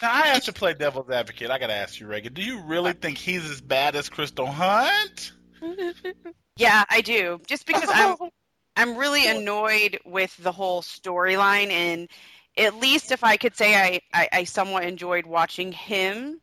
Now 0.00 0.12
I 0.12 0.26
have 0.28 0.44
to 0.44 0.52
play 0.52 0.74
devil's 0.74 1.10
advocate. 1.10 1.50
I 1.50 1.58
gotta 1.58 1.74
ask 1.74 2.00
you, 2.00 2.06
Reagan. 2.06 2.32
Do 2.32 2.42
you 2.42 2.60
really 2.60 2.92
think 2.92 3.18
he's 3.18 3.48
as 3.50 3.60
bad 3.60 3.94
as 3.94 4.08
Crystal 4.08 4.46
Hunt? 4.46 5.32
yeah, 6.56 6.84
I 6.88 7.00
do. 7.02 7.40
Just 7.46 7.66
because 7.66 7.88
I'm, 7.92 8.16
I'm 8.76 8.96
really 8.96 9.28
annoyed 9.28 10.00
with 10.04 10.34
the 10.38 10.52
whole 10.52 10.82
storyline, 10.82 11.70
and 11.70 12.08
at 12.56 12.76
least 12.76 13.12
if 13.12 13.22
I 13.22 13.36
could 13.36 13.56
say 13.56 13.74
I, 13.74 14.00
I, 14.12 14.28
I 14.32 14.44
somewhat 14.44 14.84
enjoyed 14.84 15.26
watching 15.26 15.72
him, 15.72 16.40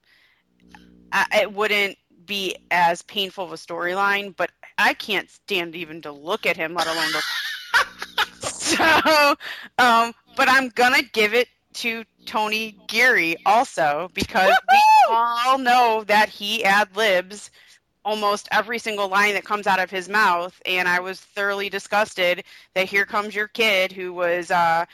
I, 1.12 1.26
it 1.42 1.54
wouldn't 1.54 1.98
be 2.26 2.56
as 2.70 3.02
painful 3.02 3.46
of 3.46 3.52
a 3.52 3.56
storyline. 3.56 4.36
But 4.36 4.52
I 4.78 4.94
can't 4.94 5.30
stand 5.30 5.76
even 5.76 6.04
to 6.04 6.12
look 6.12 6.46
at 6.46 6.56
him, 6.56 6.76
let 6.76 6.88
alone 6.88 7.12
to. 7.12 8.48
so, 8.48 9.36
um, 9.80 10.14
but 10.40 10.48
I'm 10.48 10.70
gonna 10.70 11.04
give 11.04 11.34
it 11.34 11.50
to 11.74 12.06
Tony 12.26 12.80
Geary 12.88 13.36
also 13.46 14.10
because 14.14 14.54
we 14.72 14.82
all 15.10 15.58
know 15.58 16.06
that 16.08 16.30
he 16.30 16.64
ad 16.64 16.96
libs 16.96 17.52
almost 18.06 18.48
every 18.50 18.80
single 18.80 19.10
line 19.10 19.34
that 19.34 19.44
comes 19.44 19.68
out 19.68 19.82
of 19.82 19.92
his 19.92 20.08
mouth, 20.08 20.58
and 20.66 20.88
I 20.88 21.02
was 21.02 21.20
thoroughly 21.20 21.68
disgusted 21.68 22.46
that 22.74 22.88
here 22.88 23.06
comes 23.06 23.36
your 23.36 23.50
kid 23.50 23.92
who 23.92 24.14
was 24.14 24.50
uh, 24.50 24.86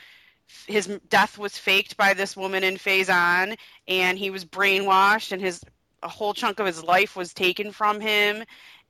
his 0.66 0.88
death 1.08 1.38
was 1.38 1.56
faked 1.56 1.96
by 1.96 2.12
this 2.12 2.36
woman 2.36 2.64
in 2.64 2.74
Faison, 2.74 3.56
and 3.86 4.18
he 4.18 4.30
was 4.30 4.44
brainwashed, 4.44 5.30
and 5.30 5.40
his 5.40 5.62
a 6.02 6.08
whole 6.08 6.34
chunk 6.34 6.58
of 6.58 6.66
his 6.66 6.82
life 6.82 7.14
was 7.14 7.32
taken 7.32 7.70
from 7.70 8.00
him, 8.00 8.42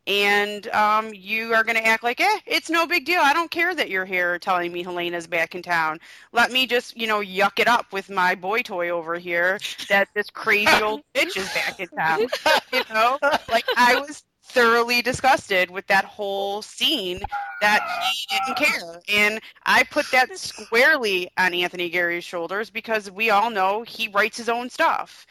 and 0.07 0.69
um, 0.69 1.13
you 1.13 1.55
are 1.55 1.65
going 1.65 1.77
to 1.77 1.87
act 1.87 2.03
like, 2.03 2.21
eh, 2.21 2.39
it's 2.47 2.71
no 2.71 2.87
big 2.87 3.05
deal. 3.05 3.21
I 3.21 3.33
don't 3.33 3.51
care 3.51 3.75
that 3.75 3.91
you're 3.91 4.05
here 4.05 4.39
telling 4.39 4.73
me 4.73 4.83
Helena's 4.83 5.27
back 5.27 5.55
in 5.55 5.63
town. 5.63 5.99
Let 6.33 6.53
me 6.53 6.67
just, 6.67 6.97
you 6.97 7.07
know, 7.07 7.21
yuck 7.21 7.59
it 7.59 7.69
up 7.69 7.93
with 7.93 8.09
my 8.09 8.35
boy 8.35 8.63
toy 8.63 8.91
over 8.91 9.17
here 9.17 9.59
that 9.89 10.09
this 10.15 10.31
crazy 10.31 10.81
old 10.83 11.03
bitch 11.15 11.37
is 11.37 11.53
back 11.53 11.81
in 11.81 11.89
town. 11.89 12.27
You 12.73 12.83
know, 12.93 13.19
like 13.49 13.65
I 13.77 13.97
was 13.97 14.23
thoroughly 14.45 15.03
disgusted 15.03 15.71
with 15.71 15.87
that 15.89 16.05
whole 16.05 16.63
scene 16.63 17.21
that 17.61 17.81
he 18.03 18.37
didn't 18.37 18.57
care. 18.57 19.01
And 19.09 19.41
I 19.65 19.83
put 19.85 20.07
that 20.13 20.39
squarely 20.39 21.29
on 21.37 21.53
Anthony 21.53 21.91
Geary's 21.91 22.25
shoulders 22.25 22.71
because 22.71 23.11
we 23.11 23.31
all 23.31 23.51
know 23.51 23.83
he 23.83 24.09
writes 24.09 24.37
his 24.37 24.49
own 24.49 24.71
stuff. 24.71 25.27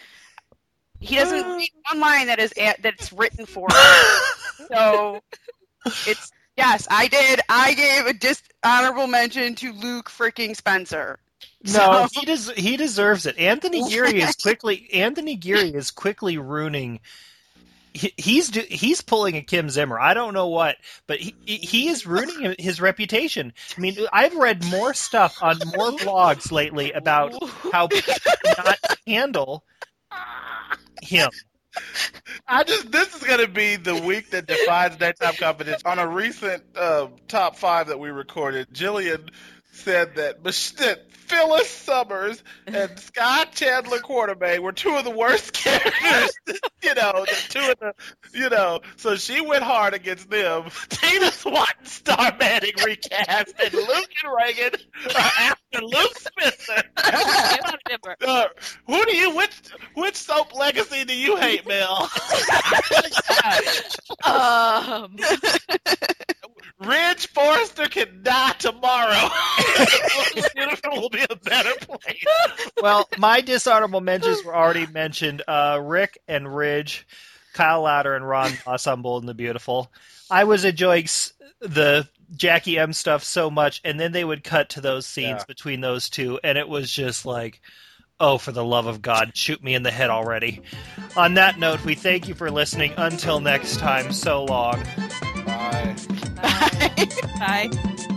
He 1.00 1.16
doesn't 1.16 1.46
uh. 1.46 1.56
read 1.56 1.70
one 1.92 2.00
line 2.00 2.28
that 2.28 2.40
is 2.40 2.54
at, 2.60 2.82
that's 2.82 3.14
written 3.14 3.46
for 3.46 3.68
him. 3.70 4.68
so 4.72 5.22
it's 6.08 6.32
yes, 6.58 6.88
I 6.90 7.08
did. 7.08 7.42
I 7.50 7.74
gave 7.74 8.06
a 8.08 8.14
dishonorable 8.14 9.08
mention 9.08 9.56
to 9.56 9.72
Luke 9.74 10.10
freaking 10.10 10.56
Spencer. 10.56 11.20
No, 11.64 11.72
So- 11.72 12.08
he 12.14 12.26
des- 12.26 12.62
he 12.62 12.78
deserves 12.78 13.26
it. 13.26 13.38
Anthony 13.38 13.84
Geary 13.90 14.22
is 14.22 14.36
quickly 14.36 14.90
Anthony 14.94 15.36
Geary 15.36 15.74
is 15.74 15.92
quickly 15.92 16.38
ruining. 16.38 17.00
He, 17.94 18.14
he's 18.18 18.50
do, 18.50 18.62
he's 18.68 19.00
pulling 19.02 19.38
a 19.38 19.42
Kim 19.42 19.70
Zimmer. 19.70 19.98
I 19.98 20.14
don't 20.14 20.34
know 20.34 20.48
what, 20.48 20.76
but 21.08 21.18
he 21.20 21.34
he 21.46 21.88
is 21.88 22.06
ruining 22.06 22.56
his 22.60 22.82
reputation. 22.82 23.54
I 23.78 23.82
mean, 23.82 23.96
I've 24.12 24.36
read 24.36 24.66
more 24.66 24.94
stuff 24.94 25.38
on 25.42 25.60
more 25.76 25.92
blogs 25.92 26.52
lately 26.52 26.92
about 26.92 27.34
how 27.72 27.88
not 28.58 28.80
handle 29.08 29.64
him. 31.06 31.30
I 32.48 32.64
just 32.64 32.92
this 32.92 33.14
is 33.16 33.24
gonna 33.24 33.48
be 33.48 33.76
the 33.76 33.96
week 33.96 34.32
that 34.32 34.48
defines 34.48 34.96
daytime 34.96 35.36
confidence. 35.36 35.84
On 35.86 36.00
a 36.00 36.08
recent 36.08 36.64
uh, 36.76 37.08
top 37.28 37.58
five 37.58 37.88
that 37.88 38.00
we 38.00 38.10
recorded, 38.10 38.68
Jillian 38.74 39.30
said 39.76 40.16
that, 40.16 40.44
Mich- 40.44 40.74
that 40.76 41.12
Phyllis 41.12 41.70
Summers 41.70 42.44
and 42.68 43.00
Scott 43.00 43.52
Chandler 43.54 44.00
Quartermaine 44.00 44.62
were 44.62 44.72
two 44.72 44.96
of 44.96 45.04
the 45.04 45.10
worst 45.12 45.54
characters. 45.54 46.32
you 46.84 46.94
know, 46.94 47.26
the 47.26 47.46
two 47.50 47.72
of 47.72 47.80
the, 47.80 47.94
you 48.34 48.50
know. 48.50 48.82
So 48.98 49.16
she 49.16 49.42
went 49.42 49.64
hard 49.64 49.94
against 49.94 50.30
them. 50.30 50.66
Tina 50.90 51.32
Swanton, 51.32 51.86
Star 51.86 52.36
Manning 52.40 52.74
recast, 52.86 53.54
and 53.64 53.74
Luke 53.74 54.10
and 54.24 54.34
Reagan 54.38 54.80
are 55.10 55.32
after 55.40 55.82
Luke 55.82 56.16
Spencer. 56.18 56.84
Uh, 58.26 58.46
who 58.88 59.06
do 59.06 59.16
you 59.16 59.36
which 59.36 59.56
which 59.96 60.16
soap 60.16 60.54
legacy 60.56 61.06
do 61.06 61.16
you 61.16 61.36
hate, 61.38 61.68
Mel? 61.68 62.10
Um, 64.24 65.16
Ridge 65.16 65.24
Forrester 65.24 65.95
can 67.96 68.22
die 68.24 68.52
tomorrow. 68.60 69.30
Beautiful 70.56 71.02
will 71.02 71.10
be 71.10 71.26
a 71.30 71.36
better 71.38 71.72
place. 71.80 72.26
Well, 72.82 73.08
my 73.18 73.42
dishonorable 73.42 74.02
mentions 74.02 74.44
were 74.44 74.56
already 74.56 74.86
mentioned. 74.86 75.42
Uh, 75.48 75.80
Rick 75.82 76.18
and 76.28 76.54
Ridge, 76.54 77.08
Kyle 77.54 77.84
Lowder 77.84 78.16
and 78.16 78.28
Ron 78.28 78.52
Moss 78.68 78.86
on 78.88 79.02
Bold 79.02 79.24
and 79.24 79.30
the 79.30 79.34
Beautiful. 79.34 79.92
I 80.30 80.44
was 80.44 80.66
enjoying 80.66 81.06
the 81.62 82.08
Jackie 82.36 82.78
M 82.78 82.92
stuff 82.92 83.24
so 83.24 83.50
much, 83.50 83.80
and 83.86 83.98
then 84.00 84.12
they 84.12 84.24
would 84.26 84.44
cut 84.44 84.70
to 84.72 84.82
those 84.82 85.06
scenes 85.06 85.40
Yeah. 85.42 85.46
between 85.48 85.80
those 85.80 86.10
two, 86.10 86.40
and 86.44 86.58
it 86.58 86.68
was 86.68 86.92
just 86.92 87.26
like, 87.26 87.62
oh, 88.20 88.38
for 88.38 88.52
the 88.52 88.64
love 88.66 88.88
of 88.88 89.02
God, 89.02 89.32
shoot 89.38 89.64
me 89.64 89.74
in 89.74 89.84
the 89.84 89.92
head 89.92 90.10
already. 90.10 90.62
On 91.16 91.36
that 91.36 91.60
note, 91.60 91.86
we 91.86 91.96
thank 91.96 92.28
you 92.28 92.34
for 92.36 92.52
listening. 92.52 92.94
Until 92.98 93.40
next 93.40 93.78
time, 93.78 94.12
so 94.12 94.44
long. 94.44 94.84
Bye. 95.46 95.96
Bye. 96.46 97.70
Bye. 97.70 98.06